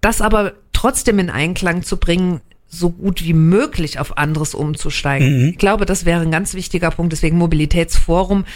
das 0.00 0.20
aber 0.20 0.54
trotzdem 0.72 1.18
in 1.20 1.30
Einklang 1.30 1.82
zu 1.84 1.96
bringen, 1.96 2.40
so 2.68 2.90
gut 2.90 3.22
wie 3.22 3.34
möglich 3.34 3.98
auf 3.98 4.16
anderes 4.18 4.54
umzusteigen. 4.54 5.50
Ich 5.50 5.58
glaube, 5.58 5.86
das 5.86 6.06
wäre 6.06 6.22
ein 6.22 6.30
ganz 6.30 6.54
wichtiger 6.54 6.90
Punkt. 6.90 7.12
Deswegen 7.12 7.36
Mobilitätsforum 7.38 8.46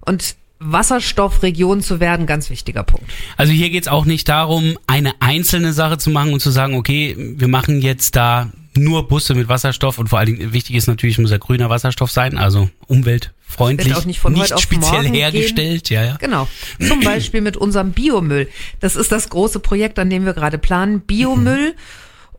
und 0.00 0.36
Wasserstoffregion 0.58 1.82
zu 1.82 2.00
werden, 2.00 2.26
ganz 2.26 2.50
wichtiger 2.50 2.82
Punkt. 2.82 3.10
Also 3.36 3.52
hier 3.52 3.70
geht's 3.70 3.88
auch 3.88 4.04
nicht 4.04 4.28
darum, 4.28 4.78
eine 4.86 5.12
einzelne 5.20 5.72
Sache 5.72 5.98
zu 5.98 6.10
machen 6.10 6.32
und 6.32 6.40
zu 6.40 6.50
sagen, 6.50 6.74
okay, 6.74 7.14
wir 7.18 7.48
machen 7.48 7.80
jetzt 7.80 8.16
da 8.16 8.50
nur 8.76 9.06
Busse 9.08 9.34
mit 9.34 9.48
Wasserstoff 9.48 9.98
und 9.98 10.08
vor 10.08 10.18
allen 10.18 10.34
Dingen 10.34 10.52
wichtig 10.52 10.76
ist 10.76 10.86
natürlich, 10.86 11.18
muss 11.18 11.30
ja 11.30 11.38
grüner 11.38 11.70
Wasserstoff 11.70 12.10
sein, 12.10 12.36
also 12.38 12.68
umweltfreundlich, 12.86 13.94
auch 13.94 14.04
nicht 14.04 14.18
von 14.18 14.40
auf 14.40 14.60
speziell 14.60 15.04
hergestellt, 15.04 15.90
ja, 15.90 16.04
ja. 16.04 16.16
Genau. 16.16 16.48
Zum 16.86 17.00
Beispiel 17.00 17.40
mit 17.40 17.56
unserem 17.56 17.92
Biomüll. 17.92 18.48
Das 18.80 18.96
ist 18.96 19.12
das 19.12 19.28
große 19.28 19.60
Projekt, 19.60 19.98
an 19.98 20.10
dem 20.10 20.24
wir 20.24 20.32
gerade 20.32 20.58
planen. 20.58 21.00
Biomüll 21.00 21.74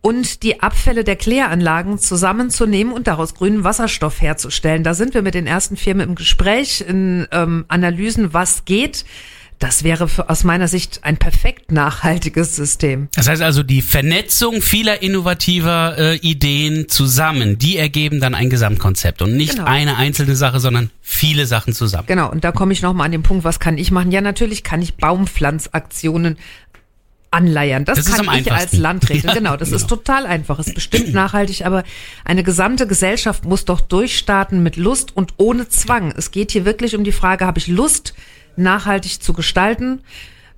und 0.06 0.44
die 0.44 0.62
Abfälle 0.62 1.04
der 1.04 1.16
Kläranlagen 1.16 1.98
zusammenzunehmen 1.98 2.94
und 2.94 3.08
daraus 3.08 3.34
grünen 3.34 3.64
Wasserstoff 3.64 4.22
herzustellen. 4.22 4.84
Da 4.84 4.94
sind 4.94 5.16
wir 5.16 5.24
mit 5.24 5.34
den 5.34 5.48
ersten 5.48 5.78
Firmen 5.78 6.10
im 6.10 6.14
Gespräch, 6.14 6.86
in 6.88 7.26
ähm, 7.32 7.66
Analysen, 7.70 8.32
was 8.32 8.66
geht. 8.66 9.04
Das 9.58 9.84
wäre 9.84 10.08
für, 10.08 10.30
aus 10.30 10.44
meiner 10.44 10.68
Sicht 10.68 11.00
ein 11.04 11.18
perfekt 11.18 11.72
nachhaltiges 11.72 12.56
System. 12.56 13.08
Das 13.16 13.28
heißt 13.28 13.42
also, 13.42 13.64
die 13.64 13.82
Vernetzung 13.82 14.62
vieler 14.62 15.02
innovativer 15.02 15.96
äh, 15.98 16.16
Ideen 16.18 16.88
zusammen, 16.88 17.58
die 17.58 17.78
ergeben 17.78 18.20
dann 18.20 18.36
ein 18.36 18.52
Gesamtkonzept 18.52 19.24
und 19.24 19.36
nicht 19.36 19.56
Genau. 19.56 19.66
eine 19.66 19.96
einzelne 19.98 20.36
Sache, 20.36 20.60
sondern 20.60 20.92
viele 21.02 21.48
Sachen 21.48 21.74
zusammen. 21.74 22.06
Genau, 22.06 22.30
und 22.30 22.44
da 22.44 22.52
komme 22.52 22.74
ich 22.74 22.82
nochmal 22.82 23.06
an 23.06 23.12
den 23.14 23.24
Punkt, 23.24 23.44
was 23.44 23.60
kann 23.60 23.78
ich 23.80 23.90
machen? 23.90 24.12
Ja, 24.12 24.22
natürlich 24.22 24.64
kann 24.64 24.84
ich 24.84 24.96
Baumpflanzaktionen 24.98 26.38
anleiern. 27.36 27.86
Das, 27.86 27.98
Das 27.98 28.08
ist 28.08 28.16
kann 28.16 28.40
ich 28.40 28.52
als. 28.52 28.74
Landrätin. 28.74 29.16
Ja, 29.26 29.34
genau, 29.34 29.58
das 29.58 29.72
ist 29.72 29.88
genau. 29.88 29.98
total 29.98 30.26
einfach. 30.26 30.60
Es 30.60 30.68
ist 30.68 30.76
bestimmt 30.76 31.14
nachhaltig, 31.14 31.66
aber 31.66 31.84
eine 32.24 32.44
gesamte 32.44 32.88
Gesellschaft 32.88 33.46
muss 33.46 33.66
doch 33.66 33.82
durchstarten 33.82 34.62
mit 34.62 34.78
Lust 34.78 35.16
und 35.16 35.34
ohne 35.38 35.68
Zwang. 35.68 36.14
Es 36.16 36.32
geht 36.32 36.52
hier 36.52 36.66
wirklich 36.66 36.96
um 36.96 37.04
die 37.04 37.12
Frage, 37.12 37.46
habe 37.46 37.60
ich 37.60 37.68
Lust, 37.68 38.14
nachhaltig 38.56 39.22
zu 39.22 39.34
gestalten? 39.34 40.02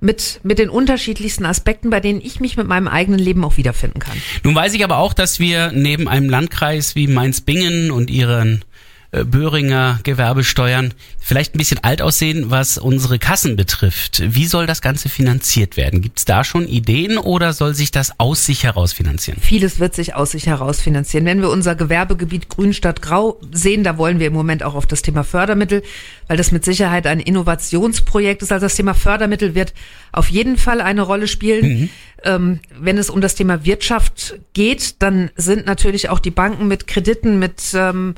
Mit, 0.00 0.38
mit 0.44 0.60
den 0.60 0.70
unterschiedlichsten 0.70 1.44
Aspekten, 1.44 1.90
bei 1.90 1.98
denen 1.98 2.20
ich 2.20 2.38
mich 2.38 2.56
mit 2.56 2.68
meinem 2.68 2.86
eigenen 2.86 3.18
Leben 3.18 3.44
auch 3.44 3.56
wiederfinden 3.56 3.98
kann. 3.98 4.16
Nun 4.44 4.54
weiß 4.54 4.72
ich 4.74 4.84
aber 4.84 4.98
auch, 4.98 5.12
dass 5.12 5.40
wir 5.40 5.72
neben 5.74 6.06
einem 6.06 6.30
Landkreis 6.30 6.94
wie 6.94 7.08
Mainz-Bingen 7.08 7.90
und 7.90 8.08
ihren 8.08 8.64
Böhringer 9.10 10.00
Gewerbesteuern 10.02 10.92
vielleicht 11.18 11.54
ein 11.54 11.58
bisschen 11.58 11.82
alt 11.82 12.02
aussehen, 12.02 12.50
was 12.50 12.76
unsere 12.76 13.18
Kassen 13.18 13.56
betrifft. 13.56 14.22
Wie 14.34 14.44
soll 14.44 14.66
das 14.66 14.82
Ganze 14.82 15.08
finanziert 15.08 15.78
werden? 15.78 16.02
Gibt 16.02 16.18
es 16.18 16.24
da 16.26 16.44
schon 16.44 16.68
Ideen 16.68 17.16
oder 17.16 17.54
soll 17.54 17.74
sich 17.74 17.90
das 17.90 18.18
aus 18.18 18.44
sich 18.44 18.64
heraus 18.64 18.92
finanzieren? 18.92 19.38
Vieles 19.40 19.80
wird 19.80 19.94
sich 19.94 20.14
aus 20.14 20.32
sich 20.32 20.46
heraus 20.46 20.82
finanzieren. 20.82 21.24
Wenn 21.24 21.40
wir 21.40 21.48
unser 21.48 21.74
Gewerbegebiet 21.74 22.50
Grünstadt 22.50 23.00
Grau 23.00 23.40
sehen, 23.50 23.82
da 23.82 23.96
wollen 23.96 24.18
wir 24.18 24.26
im 24.26 24.34
Moment 24.34 24.62
auch 24.62 24.74
auf 24.74 24.86
das 24.86 25.00
Thema 25.00 25.24
Fördermittel, 25.24 25.82
weil 26.26 26.36
das 26.36 26.52
mit 26.52 26.64
Sicherheit 26.64 27.06
ein 27.06 27.20
Innovationsprojekt 27.20 28.42
ist. 28.42 28.52
Also 28.52 28.66
das 28.66 28.76
Thema 28.76 28.92
Fördermittel 28.92 29.54
wird 29.54 29.72
auf 30.12 30.28
jeden 30.28 30.58
Fall 30.58 30.82
eine 30.82 31.02
Rolle 31.02 31.28
spielen. 31.28 31.88
Ähm, 32.24 32.60
wenn 32.78 32.98
es 32.98 33.10
um 33.10 33.20
das 33.20 33.36
Thema 33.36 33.64
Wirtschaft 33.64 34.38
geht, 34.52 35.00
dann 35.02 35.30
sind 35.36 35.66
natürlich 35.66 36.10
auch 36.10 36.18
die 36.18 36.30
Banken 36.30 36.66
mit 36.68 36.86
Krediten, 36.86 37.38
mit 37.38 37.62
ähm, 37.74 38.16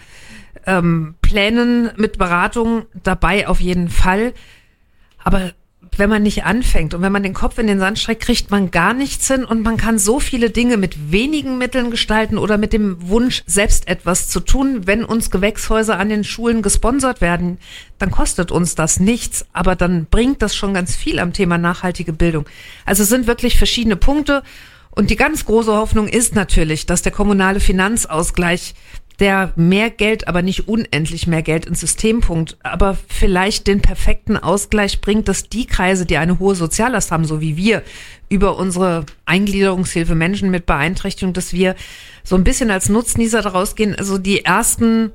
ähm, 0.71 1.15
Plänen, 1.21 1.91
mit 1.97 2.17
Beratung 2.17 2.87
dabei 3.03 3.49
auf 3.49 3.61
jeden 3.61 3.89
Fall. 3.89 4.33
Aber 5.23 5.53
wenn 5.97 6.09
man 6.09 6.23
nicht 6.23 6.45
anfängt 6.45 6.95
und 6.95 7.03
wenn 7.03 7.13
man 7.13 7.25
den 7.25 7.35
Kopf 7.35 7.59
in 7.59 7.67
den 7.67 7.81
Sand 7.81 7.99
streckt, 7.99 8.23
kriegt 8.23 8.51
man 8.51 8.71
gar 8.71 8.95
nichts 8.95 9.27
hin 9.27 9.45
und 9.45 9.63
man 9.63 9.77
kann 9.77 9.99
so 9.99 10.21
viele 10.21 10.51
Dinge 10.51 10.77
mit 10.77 11.11
wenigen 11.11 11.59
Mitteln 11.59 11.91
gestalten 11.91 12.39
oder 12.39 12.57
mit 12.57 12.73
dem 12.73 13.09
Wunsch, 13.09 13.43
selbst 13.47 13.89
etwas 13.89 14.29
zu 14.29 14.41
tun. 14.41 14.87
Wenn 14.87 15.05
uns 15.05 15.31
Gewächshäuser 15.31 15.99
an 15.99 16.09
den 16.09 16.23
Schulen 16.23 16.63
gesponsert 16.63 17.21
werden, 17.21 17.59
dann 17.99 18.13
kostet 18.13 18.53
uns 18.53 18.77
das 18.77 19.01
nichts, 19.01 19.47
aber 19.53 19.75
dann 19.75 20.07
bringt 20.07 20.41
das 20.43 20.55
schon 20.55 20.73
ganz 20.73 20.95
viel 20.95 21.19
am 21.19 21.33
Thema 21.33 21.59
nachhaltige 21.59 22.13
Bildung. 22.13 22.47
Also 22.87 23.03
es 23.03 23.09
sind 23.09 23.27
wirklich 23.27 23.59
verschiedene 23.59 23.97
Punkte 23.97 24.43
und 24.91 25.11
die 25.11 25.17
ganz 25.17 25.45
große 25.45 25.73
Hoffnung 25.73 26.09
ist 26.09 26.35
natürlich, 26.35 26.87
dass 26.87 27.03
der 27.03 27.13
kommunale 27.13 27.61
Finanzausgleich 27.61 28.75
der 29.21 29.53
mehr 29.55 29.91
Geld, 29.91 30.27
aber 30.27 30.43
nicht 30.43 30.67
unendlich 30.67 31.27
mehr 31.27 31.43
Geld 31.43 31.67
ins 31.67 31.81
System 31.81 32.21
punkt, 32.21 32.57
aber 32.63 32.97
vielleicht 33.09 33.67
den 33.67 33.83
perfekten 33.83 34.37
Ausgleich 34.37 35.01
bringt, 35.01 35.29
dass 35.29 35.49
die 35.49 35.67
Kreise, 35.67 36.07
die 36.07 36.17
eine 36.17 36.39
hohe 36.39 36.55
Soziallast 36.55 37.13
haben, 37.13 37.27
so 37.27 37.41
wie 37.41 37.57
wir, 37.57 37.83
über 38.31 38.57
unsere 38.57 39.05
Eingliederungshilfe 39.27 40.15
Menschen 40.15 40.51
mit 40.51 40.65
Beeinträchtigung, 40.65 41.35
dass 41.35 41.53
wir 41.53 41.77
so 42.25 42.37
ein 42.37 42.45
bisschen 42.45 42.71
als 42.71 42.89
Nutznießer 42.89 43.43
daraus 43.43 43.75
gehen. 43.75 43.95
Also 43.95 44.19
die 44.19 44.45
ersten 44.45 45.13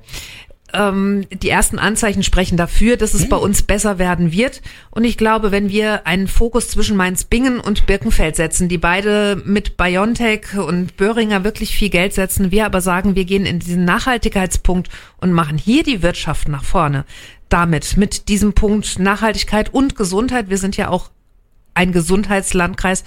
ähm, 0.75 1.25
die 1.31 1.49
ersten 1.49 1.79
Anzeichen 1.79 2.23
sprechen 2.23 2.57
dafür, 2.57 2.97
dass 2.97 3.13
es 3.13 3.29
bei 3.29 3.37
uns 3.37 3.63
besser 3.63 3.97
werden 3.97 4.31
wird. 4.31 4.61
Und 4.91 5.03
ich 5.03 5.17
glaube, 5.17 5.51
wenn 5.51 5.69
wir 5.69 6.05
einen 6.05 6.27
Fokus 6.27 6.69
zwischen 6.69 6.97
Mainz-Bingen 6.97 7.59
und 7.59 7.85
Birkenfeld 7.85 8.35
setzen, 8.35 8.69
die 8.69 8.77
beide 8.77 9.41
mit 9.45 9.77
Biontech 9.77 10.57
und 10.57 10.97
Böhringer 10.97 11.43
wirklich 11.43 11.75
viel 11.75 11.89
Geld 11.89 12.13
setzen, 12.13 12.51
wir 12.51 12.65
aber 12.65 12.81
sagen, 12.81 13.15
wir 13.15 13.25
gehen 13.25 13.45
in 13.45 13.59
diesen 13.59 13.85
Nachhaltigkeitspunkt 13.85 14.89
und 15.17 15.31
machen 15.31 15.57
hier 15.57 15.83
die 15.83 16.01
Wirtschaft 16.01 16.47
nach 16.47 16.63
vorne. 16.63 17.05
Damit, 17.49 17.95
mit 17.97 18.27
diesem 18.27 18.53
Punkt 18.53 18.99
Nachhaltigkeit 18.99 19.73
und 19.73 19.95
Gesundheit, 19.95 20.49
wir 20.49 20.57
sind 20.57 20.77
ja 20.77 20.89
auch 20.89 21.11
ein 21.75 21.91
Gesundheitslandkreis. 21.91 23.03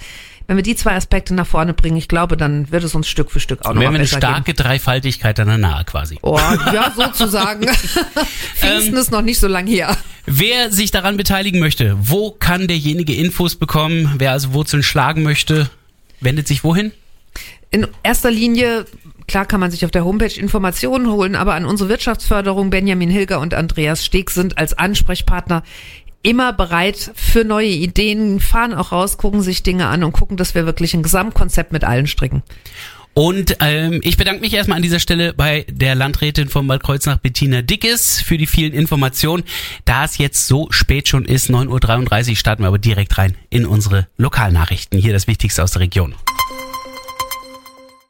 Wenn 0.47 0.55
wir 0.55 0.63
die 0.63 0.75
zwei 0.75 0.95
Aspekte 0.95 1.35
nach 1.35 1.45
vorne 1.45 1.75
bringen, 1.75 1.95
ich 1.97 2.07
glaube, 2.07 2.35
dann 2.35 2.71
wird 2.71 2.83
es 2.83 2.95
uns 2.95 3.07
Stück 3.07 3.29
für 3.29 3.39
Stück 3.39 3.65
auch 3.65 3.73
noch 3.73 3.81
Wir 3.81 3.87
haben 3.87 3.95
eine 3.95 4.07
starke 4.07 4.55
Dreifaltigkeit 4.55 5.37
dann 5.37 5.59
nahe 5.59 5.85
quasi. 5.85 6.17
Oh, 6.23 6.39
ja, 6.73 6.91
sozusagen. 6.95 7.67
Pfingsten 8.55 8.97
ist 8.97 9.11
noch 9.11 9.21
nicht 9.21 9.39
so 9.39 9.47
lang 9.47 9.67
her. 9.67 9.95
Wer 10.25 10.71
sich 10.71 10.89
daran 10.89 11.17
beteiligen 11.17 11.59
möchte, 11.59 11.95
wo 11.99 12.31
kann 12.31 12.67
derjenige 12.67 13.13
Infos 13.13 13.55
bekommen? 13.57 14.15
Wer 14.17 14.31
also 14.31 14.53
Wurzeln 14.53 14.81
schlagen 14.81 15.21
möchte, 15.21 15.69
wendet 16.19 16.47
sich 16.47 16.63
wohin? 16.63 16.93
In 17.69 17.85
erster 18.01 18.31
Linie, 18.31 18.85
klar 19.27 19.45
kann 19.45 19.59
man 19.59 19.69
sich 19.69 19.85
auf 19.85 19.91
der 19.91 20.03
Homepage 20.03 20.39
Informationen 20.39 21.11
holen, 21.11 21.35
aber 21.35 21.53
an 21.53 21.65
unsere 21.65 21.89
Wirtschaftsförderung 21.89 22.71
Benjamin 22.71 23.11
Hilger 23.11 23.39
und 23.39 23.53
Andreas 23.53 24.03
Steg 24.03 24.31
sind 24.31 24.57
als 24.57 24.75
Ansprechpartner 24.75 25.61
immer 26.21 26.53
bereit 26.53 27.11
für 27.15 27.43
neue 27.43 27.67
Ideen, 27.67 28.39
fahren 28.39 28.73
auch 28.73 28.91
raus, 28.91 29.17
gucken 29.17 29.41
sich 29.41 29.63
Dinge 29.63 29.87
an 29.87 30.03
und 30.03 30.11
gucken, 30.11 30.37
dass 30.37 30.55
wir 30.55 30.65
wirklich 30.65 30.93
ein 30.93 31.03
Gesamtkonzept 31.03 31.71
mit 31.71 31.83
allen 31.83 32.07
stricken. 32.07 32.43
Und 33.13 33.57
ähm, 33.59 33.99
ich 34.03 34.15
bedanke 34.17 34.41
mich 34.41 34.53
erstmal 34.53 34.77
an 34.77 34.81
dieser 34.81 34.99
Stelle 34.99 35.33
bei 35.33 35.65
der 35.69 35.95
Landrätin 35.95 36.47
von 36.47 36.67
Bad 36.67 36.83
Kreuznach, 36.83 37.17
Bettina 37.17 37.61
Dickes, 37.61 38.21
für 38.21 38.37
die 38.37 38.47
vielen 38.47 38.71
Informationen. 38.71 39.43
Da 39.83 40.05
es 40.05 40.17
jetzt 40.17 40.47
so 40.47 40.67
spät 40.71 41.09
schon 41.09 41.25
ist, 41.25 41.49
9.33 41.49 42.29
Uhr, 42.29 42.35
starten 42.37 42.63
wir 42.63 42.67
aber 42.67 42.79
direkt 42.79 43.17
rein 43.17 43.35
in 43.49 43.65
unsere 43.65 44.07
Lokalnachrichten. 44.17 44.99
Hier 44.99 45.11
das 45.11 45.27
Wichtigste 45.27 45.63
aus 45.63 45.71
der 45.71 45.81
Region. 45.81 46.15